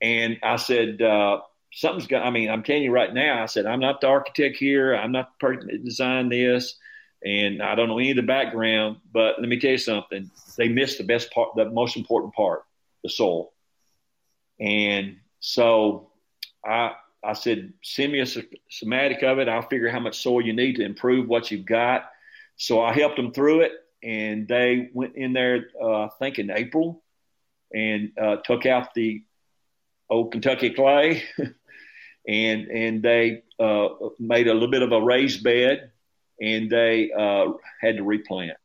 [0.00, 1.40] And I said, uh,
[1.72, 4.56] something's got, I mean, I'm telling you right now, I said, I'm not the architect
[4.56, 4.94] here.
[4.94, 6.76] I'm not the person that designed this.
[7.22, 10.30] And I don't know any of the background, but let me tell you something.
[10.56, 12.62] They missed the best part, the most important part,
[13.02, 13.52] the soil.
[14.58, 16.10] And so
[16.64, 18.26] I, I said, send me a
[18.70, 19.48] schematic of it.
[19.48, 22.08] I'll figure how much soil you need to improve what you've got.
[22.56, 23.72] So I helped them through it,
[24.02, 27.02] and they went in there, uh, I think in April,
[27.72, 29.24] and uh, took out the
[30.08, 31.22] old Kentucky clay
[32.26, 33.88] and and they uh,
[34.18, 35.90] made a little bit of a raised bed,
[36.40, 38.56] and they uh, had to replant.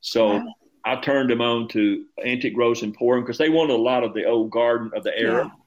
[0.00, 0.54] So wow.
[0.84, 4.24] I turned them on to Antique Rose Emporium because they wanted a lot of the
[4.24, 5.59] old garden of the era, yeah.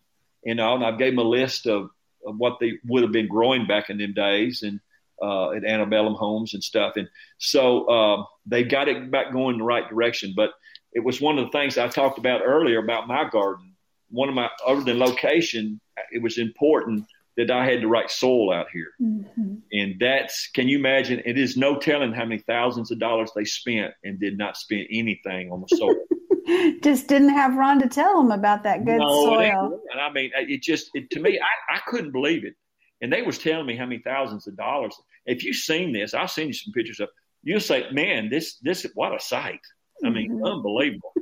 [0.45, 0.75] You know.
[0.75, 1.89] And I gave them a list of,
[2.25, 4.79] of what they would have been growing back in them days, and
[5.21, 6.93] uh, at antebellum homes and stuff.
[6.95, 10.33] And so uh, they got it back going in the right direction.
[10.35, 10.51] But
[10.91, 13.73] it was one of the things I talked about earlier about my garden.
[14.09, 15.79] One of my, other than location,
[16.11, 18.91] it was important that I had the right soil out here.
[19.01, 19.55] Mm-hmm.
[19.71, 21.21] And that's, can you imagine?
[21.25, 24.87] It is no telling how many thousands of dollars they spent and did not spend
[24.91, 25.95] anything on the soil.
[26.83, 29.81] just didn't have Ron to tell them about that good no, soil.
[29.91, 32.55] And I mean, it just, it, to me, I, I couldn't believe it.
[33.01, 34.95] And they was telling me how many thousands of dollars.
[35.25, 37.09] If you've seen this, I've seen you some pictures of,
[37.43, 39.61] you'll say, man, this, this, what a sight.
[40.03, 40.45] I mean, mm-hmm.
[40.45, 41.13] unbelievable.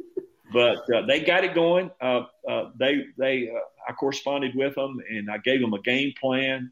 [0.53, 1.91] But uh, they got it going.
[2.01, 6.13] Uh, uh, they, they, uh, I corresponded with them and I gave them a game
[6.19, 6.72] plan.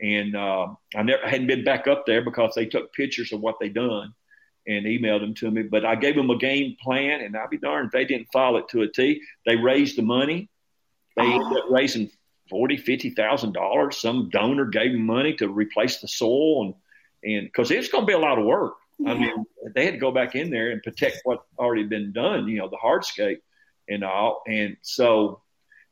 [0.00, 3.40] And uh, I never I hadn't been back up there because they took pictures of
[3.40, 4.14] what they done
[4.68, 5.62] and emailed them to me.
[5.62, 8.58] But I gave them a game plan, and I'll be darned if they didn't follow
[8.58, 9.22] it to a T.
[9.46, 10.50] They raised the money.
[11.16, 11.32] They oh.
[11.32, 11.72] ended up oh.
[11.72, 12.10] raising
[12.48, 13.96] forty, fifty thousand dollars.
[13.96, 16.74] Some donor gave them money to replace the soil, and
[17.24, 18.74] and because it's going to be a lot of work.
[18.98, 19.12] Yeah.
[19.12, 19.44] I mean,
[19.74, 22.48] they had to go back in there and protect what already been done.
[22.48, 23.40] You know, the hardscape
[23.88, 24.42] and all.
[24.46, 25.42] And so,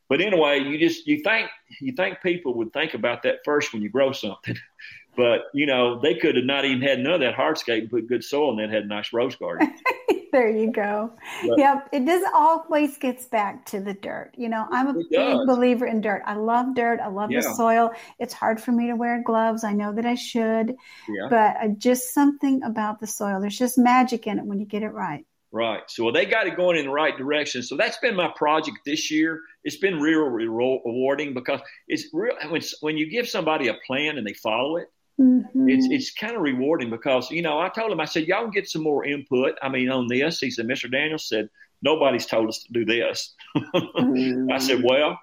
[0.09, 1.49] but anyway, you just you think
[1.81, 4.57] you think people would think about that first when you grow something.
[5.17, 8.09] But you know, they could have not even had none of that hardscape and put
[8.09, 9.75] good soil, and then had a nice rose garden.
[10.33, 11.13] there you go.
[11.49, 14.33] But, yep, it does always gets back to the dirt.
[14.37, 15.47] You know, I'm a big does.
[15.47, 16.23] believer in dirt.
[16.27, 17.01] I love dirt.
[17.01, 17.41] I love yeah.
[17.41, 17.91] the soil.
[18.19, 19.65] It's hard for me to wear gloves.
[19.65, 20.77] I know that I should,
[21.09, 21.29] yeah.
[21.31, 23.41] but just something about the soil.
[23.41, 25.25] There's just magic in it when you get it right.
[25.53, 25.83] Right.
[25.87, 27.63] So well, they got it going in the right direction.
[27.63, 29.41] So that's been my project this year.
[29.65, 34.27] It's been real rewarding because it's real when when you give somebody a plan and
[34.27, 34.91] they follow it
[35.21, 35.69] Mm-hmm.
[35.69, 38.69] It's it's kind of rewarding because you know I told him I said y'all get
[38.69, 39.55] some more input.
[39.63, 40.91] I mean on this he said Mr.
[40.91, 41.49] Daniels said
[41.81, 43.35] nobody's told us to do this.
[43.57, 44.51] mm-hmm.
[44.53, 45.19] I said well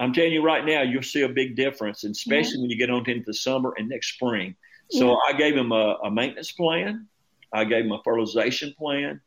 [0.00, 2.60] I'm telling you right now you'll see a big difference, and especially yeah.
[2.62, 4.56] when you get on into the summer and next spring.
[4.90, 5.16] So yeah.
[5.28, 7.08] I gave him a, a, maintenance plan,
[7.52, 9.20] I gave him a fertilization plan,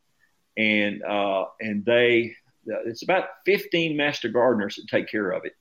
[0.56, 2.34] and uh, and they
[2.66, 5.54] it's about 15 master gardeners that take care of it,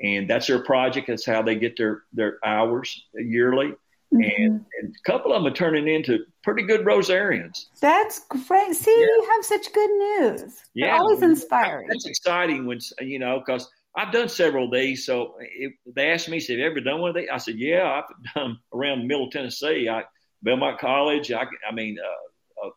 [0.00, 1.08] and that's their project.
[1.08, 3.74] That's how they get their their hours yearly
[4.14, 4.42] Mm-hmm.
[4.42, 7.66] And, and, a couple of them are turning into pretty good Rosarians.
[7.80, 8.74] That's great.
[8.74, 9.06] See, yeah.
[9.06, 10.62] you have such good news.
[10.74, 11.88] Yeah, They're always inspiring.
[11.88, 15.04] That's exciting when you know because I've done several of these.
[15.04, 18.02] So it, they asked me, "Have you ever done one of these?" I said, "Yeah,
[18.02, 19.88] I've done around Middle Tennessee.
[19.88, 20.04] I
[20.42, 21.32] Belmont College.
[21.32, 22.70] I, I mean, uh, a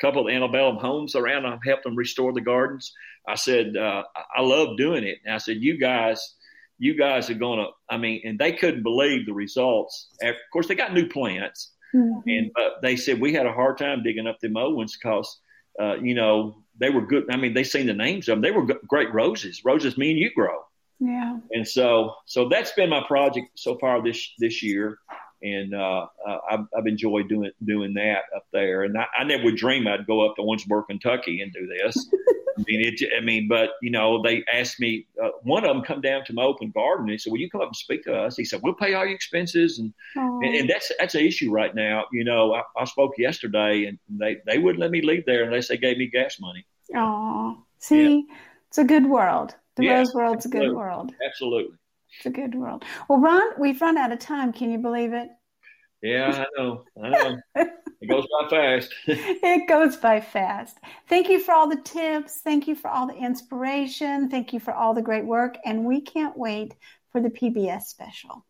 [0.00, 1.46] couple of antebellum homes around.
[1.46, 2.92] I've helped them restore the gardens.
[3.28, 4.02] I said, uh,
[4.34, 5.18] I love doing it.
[5.24, 6.34] And I said, you guys."
[6.78, 10.08] You guys are going to, I mean, and they couldn't believe the results.
[10.22, 12.28] Of course, they got new plants, mm-hmm.
[12.28, 15.40] and but they said we had a hard time digging up the Owens because,
[15.80, 17.24] uh, you know, they were good.
[17.30, 18.42] I mean, they seen the names of them.
[18.42, 19.62] They were great roses.
[19.64, 20.58] Roses me and you grow.
[20.98, 21.38] Yeah.
[21.50, 24.98] And so, so that's been my project so far this this year,
[25.42, 28.84] and uh, uh, I've, I've, enjoyed doing doing that up there.
[28.84, 32.08] And I, I never would dream I'd go up to Owensboro, Kentucky, and do this.
[32.58, 33.02] I mean, it.
[33.16, 35.06] I mean, but you know, they asked me.
[35.22, 37.08] Uh, one of them come down to my open garden.
[37.08, 39.04] He said, "Will you come up and speak to us?" He said, "We'll pay all
[39.04, 42.04] your expenses," and and, and, that's that's an issue right now.
[42.12, 45.68] You know, I, I, spoke yesterday, and they they wouldn't let me leave there unless
[45.68, 46.66] they gave me gas money.
[46.94, 48.36] Oh, see, yeah.
[48.68, 49.54] it's a good world.
[49.76, 51.12] The yeah, Rose World's a good world.
[51.24, 51.76] Absolutely,
[52.16, 52.84] it's a good world.
[53.08, 54.52] Well, Ron, we've run out of time.
[54.52, 55.28] Can you believe it?
[56.02, 56.84] Yeah, I know.
[57.02, 57.38] I know.
[57.54, 58.94] it goes by fast.
[59.06, 60.78] it goes by fast.
[61.08, 62.40] Thank you for all the tips.
[62.42, 64.28] Thank you for all the inspiration.
[64.28, 65.56] Thank you for all the great work.
[65.64, 66.74] And we can't wait
[67.12, 68.44] for the PBS special.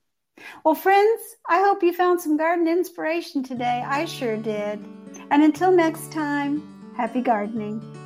[0.65, 3.85] Well, friends, I hope you found some garden inspiration today.
[3.87, 4.83] I sure did.
[5.31, 8.02] And until next time, happy gardening.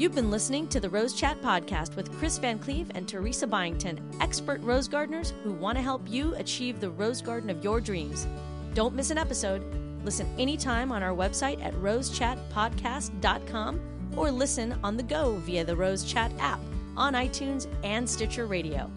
[0.00, 4.62] You've been listening to the Rose Chat podcast with Chris VanCleave and Teresa Byington, expert
[4.62, 8.26] rose gardeners who want to help you achieve the rose garden of your dreams.
[8.72, 9.62] Don't miss an episode.
[10.02, 13.80] Listen anytime on our website at rosechatpodcast.com
[14.16, 16.60] or listen on the go via the Rose Chat app
[16.96, 18.90] on iTunes and Stitcher Radio.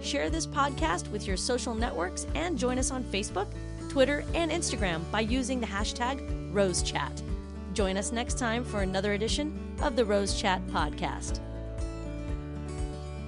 [0.00, 3.48] Share this podcast with your social networks and join us on Facebook,
[3.90, 7.35] Twitter, and Instagram by using the hashtag RoseChat.
[7.76, 11.40] Join us next time for another edition of the Rose Chat Podcast.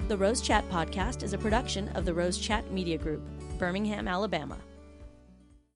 [0.09, 3.21] The Rose Chat Podcast is a production of the Rose Chat Media Group,
[3.59, 4.57] Birmingham, Alabama.